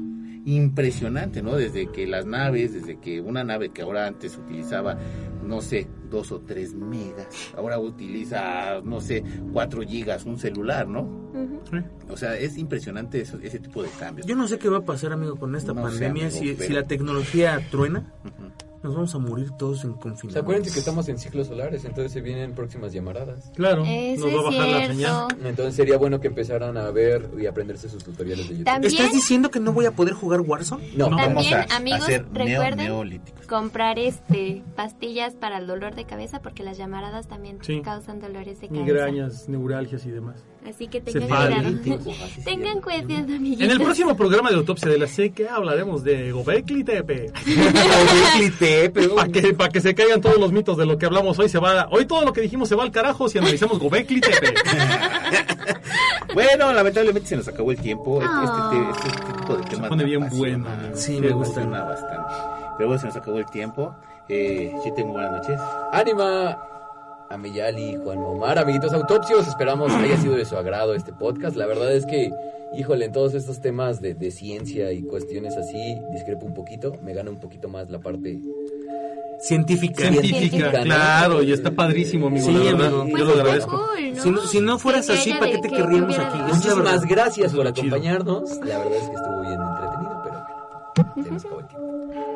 [0.46, 1.56] Impresionante, ¿no?
[1.56, 4.96] Desde que las naves, desde que una nave que ahora antes utilizaba,
[5.44, 7.26] no sé, dos o tres megas,
[7.56, 11.26] ahora utiliza, no sé, cuatro gigas, un celular, ¿no?
[12.08, 14.24] O sea, es impresionante eso- ese tipo de cambios.
[14.26, 16.26] Yo no sé qué va a pasar, amigo, con esta No sé, pandemia.
[16.28, 18.12] amigo, si, pero- si la tecnología truena.
[18.86, 20.32] Nos vamos a morir todos en O confinamiento.
[20.32, 23.50] sea, acuérdense que estamos en ciclos solares, entonces se vienen próximas llamaradas.
[23.54, 23.84] Claro.
[23.86, 25.26] Eso nos va a bajar la es señal.
[25.28, 25.48] cierto.
[25.48, 28.64] Entonces sería bueno que empezaran a ver y aprenderse sus tutoriales de YouTube.
[28.64, 30.90] También, ¿Estás diciendo que no voy a poder jugar Warzone?
[30.96, 31.16] No, No.
[31.16, 36.62] Vamos también a amigos, hacer recuerden comprar este pastillas para el dolor de cabeza porque
[36.64, 37.80] las llamaradas también Sí.
[37.82, 38.84] causan dolores de cabeza.
[38.84, 40.36] Migrañas, neuralgias y demás.
[40.68, 42.00] Así que Se tengan cuidado.
[42.34, 43.64] Se tengan cuidado, amiguitos.
[43.64, 47.30] En el próximo programa de Autopsia de la Seque hablaremos de Gobekli Tepe.
[48.92, 49.14] pero...
[49.14, 51.48] Para que, pa' que se caigan todos los mitos de lo que hablamos hoy.
[51.48, 54.54] se va Hoy todo lo que dijimos se va al carajo si analizamos Gobekli Tepe.
[56.34, 58.20] Bueno, lamentablemente se nos acabó el tiempo.
[58.20, 58.70] Este, Ah.
[58.92, 60.66] este, este tipo de temas pone me bien bueno.
[60.92, 61.64] Sí, me me gusta.
[61.64, 62.34] bastante.
[62.76, 63.94] Pero bueno, se nos acabó el tiempo.
[64.28, 65.58] Eh, sí tengo buenas noches.
[65.92, 66.58] Ánima,
[67.30, 71.56] Ameyali, Juan Omar, amiguitos autopsios, esperamos que haya sido de su agrado este podcast.
[71.56, 72.30] La verdad es que,
[72.76, 77.12] híjole, en todos estos temas de, de ciencia y cuestiones así, discrepo un poquito, me
[77.14, 78.38] gana un poquito más la parte
[79.40, 80.02] científica.
[80.02, 80.84] Científica, Científica, ¿no?
[80.84, 83.00] claro, y está padrísimo, amigo, Sí, la verdad.
[83.00, 83.04] amigo.
[83.06, 83.70] Yo Pues lo está agradezco.
[83.76, 84.22] cool, ¿no?
[84.22, 86.38] Si no- si no fueras así, ¿para qué te que querríamos aquí?
[86.38, 88.50] Muchísimas gracias por acompañarnos.
[88.64, 89.95] La verdad es que estuvo bien entretenido,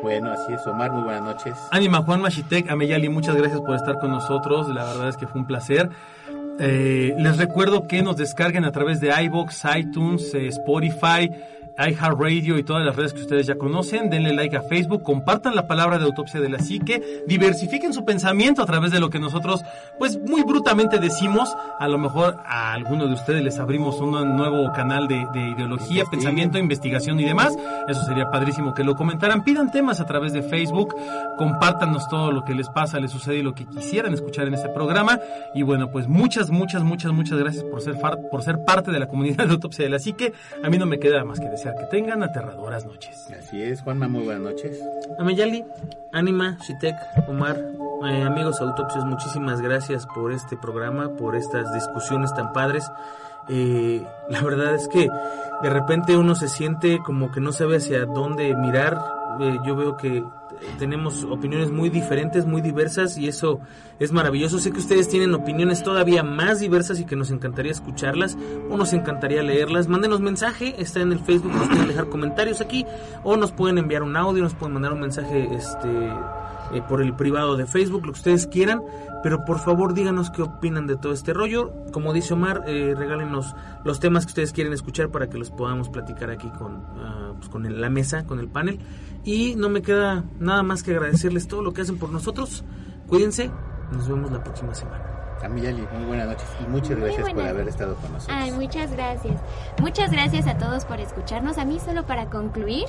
[0.03, 1.55] bueno, así es, Omar, muy buenas noches.
[1.71, 4.69] Ánima Juan Machitek, Ameyali, muchas gracias por estar con nosotros.
[4.69, 5.91] La verdad es que fue un placer.
[6.59, 11.31] Eh, les recuerdo que nos descarguen a través de iBox, iTunes, eh, Spotify,
[11.79, 14.11] iHeartRadio y todas las redes que ustedes ya conocen.
[14.11, 18.63] Denle like a Facebook, compartan la palabra de autopsia de la psique, diversifiquen su pensamiento
[18.63, 19.63] a través de lo que nosotros,
[19.99, 21.55] pues muy brutamente decimos.
[21.79, 26.05] A lo mejor a alguno de ustedes les abrimos un nuevo canal de, de ideología,
[26.05, 27.57] pensamiento, investigación y demás.
[27.89, 29.45] Eso sería padrísimo que lo comentaran.
[29.45, 30.95] Pidan temas a través de Facebook,
[31.37, 34.69] compártanos todo lo que les pasa, les sucede y lo que quisieran escuchar en este
[34.69, 35.19] programa.
[35.55, 37.97] Y bueno, pues muchas, muchas, muchas, muchas gracias por ser,
[38.31, 40.33] por ser parte de la comunidad de autopsia de la psique.
[40.63, 43.29] A mí no me queda más que desear que tengan aterradoras noches.
[43.39, 44.81] Así es, Juanma, muy buenas noches.
[45.19, 45.65] Ameyali,
[46.13, 46.97] Anima, Shitek,
[47.29, 47.57] Omar,
[48.09, 52.91] eh, amigos autopsios, muchísimas gracias por este programa, por estas discusiones tan padres.
[53.49, 55.09] Eh, la verdad es que
[55.63, 58.99] de repente uno se siente como que no sabe hacia dónde mirar.
[59.41, 60.25] Eh, yo veo que
[60.79, 63.61] tenemos opiniones muy diferentes, muy diversas y eso
[63.99, 64.59] es maravilloso.
[64.59, 68.37] Sé que ustedes tienen opiniones todavía más diversas y que nos encantaría escucharlas
[68.71, 69.89] o nos encantaría leerlas.
[69.89, 72.87] Mándenos mensaje, está en el Facebook, nos pueden dejar comentarios aquí
[73.23, 75.89] o nos pueden enviar un audio, nos pueden mandar un mensaje este
[76.73, 78.83] eh, por el privado de Facebook, lo que ustedes quieran,
[79.23, 81.73] pero por favor díganos qué opinan de todo este rollo.
[81.93, 83.55] Como dice Omar, eh, regálenos
[83.85, 87.49] los temas que ustedes quieren escuchar para que los podamos platicar aquí con, ah, pues,
[87.49, 88.79] con el- la mesa, con el panel.
[89.25, 92.65] Y no me queda nada más que agradecerles todo lo que hacen por nosotros.
[93.09, 93.51] Cuídense,
[93.93, 95.05] nos vemos la próxima semana.
[95.43, 98.39] Amiyali, muy buenas noches y muchas Muy gracias por haber estado con nosotros.
[98.39, 99.41] Ay, muchas gracias.
[99.81, 101.57] Muchas gracias a todos por escucharnos.
[101.57, 102.85] A mí solo para concluir,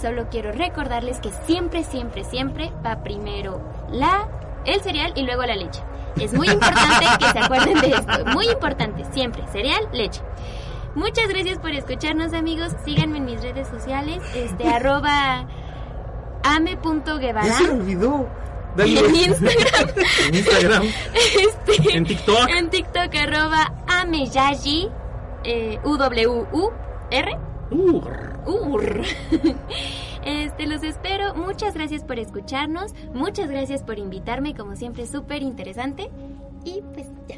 [0.00, 4.28] solo quiero recordarles que siempre, siempre, siempre va primero la
[4.64, 5.82] el cereal y luego la leche.
[6.20, 8.24] Es muy importante que se acuerden de esto.
[8.32, 9.42] Muy importante, siempre.
[9.52, 10.20] Cereal, leche.
[10.94, 12.72] Muchas gracias por escucharnos, amigos.
[12.84, 15.46] Síganme en mis redes sociales, este, arroba
[16.44, 17.58] ame.guevara.
[17.70, 18.28] olvidó.
[18.76, 19.88] En Instagram,
[20.28, 20.82] En Instagram,
[21.14, 22.48] este, en TikTok.
[22.48, 24.90] en TikTok, arroba ameyayi,
[25.44, 27.38] eh, U-W-U-R.
[28.46, 29.02] Ur.
[30.24, 31.34] Este, los espero.
[31.34, 32.94] Muchas gracias por escucharnos.
[33.12, 34.54] Muchas gracias por invitarme.
[34.54, 36.10] Como siempre, súper interesante.
[36.64, 37.36] Y pues ya.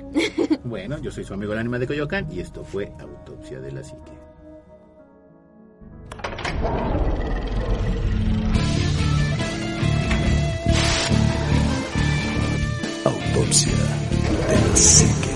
[0.64, 3.82] Bueno, yo soy su amigo el ánima de Coyoacán y esto fue Autopsia de la
[3.82, 4.12] Psique.
[13.04, 15.35] Autopsia de la psique.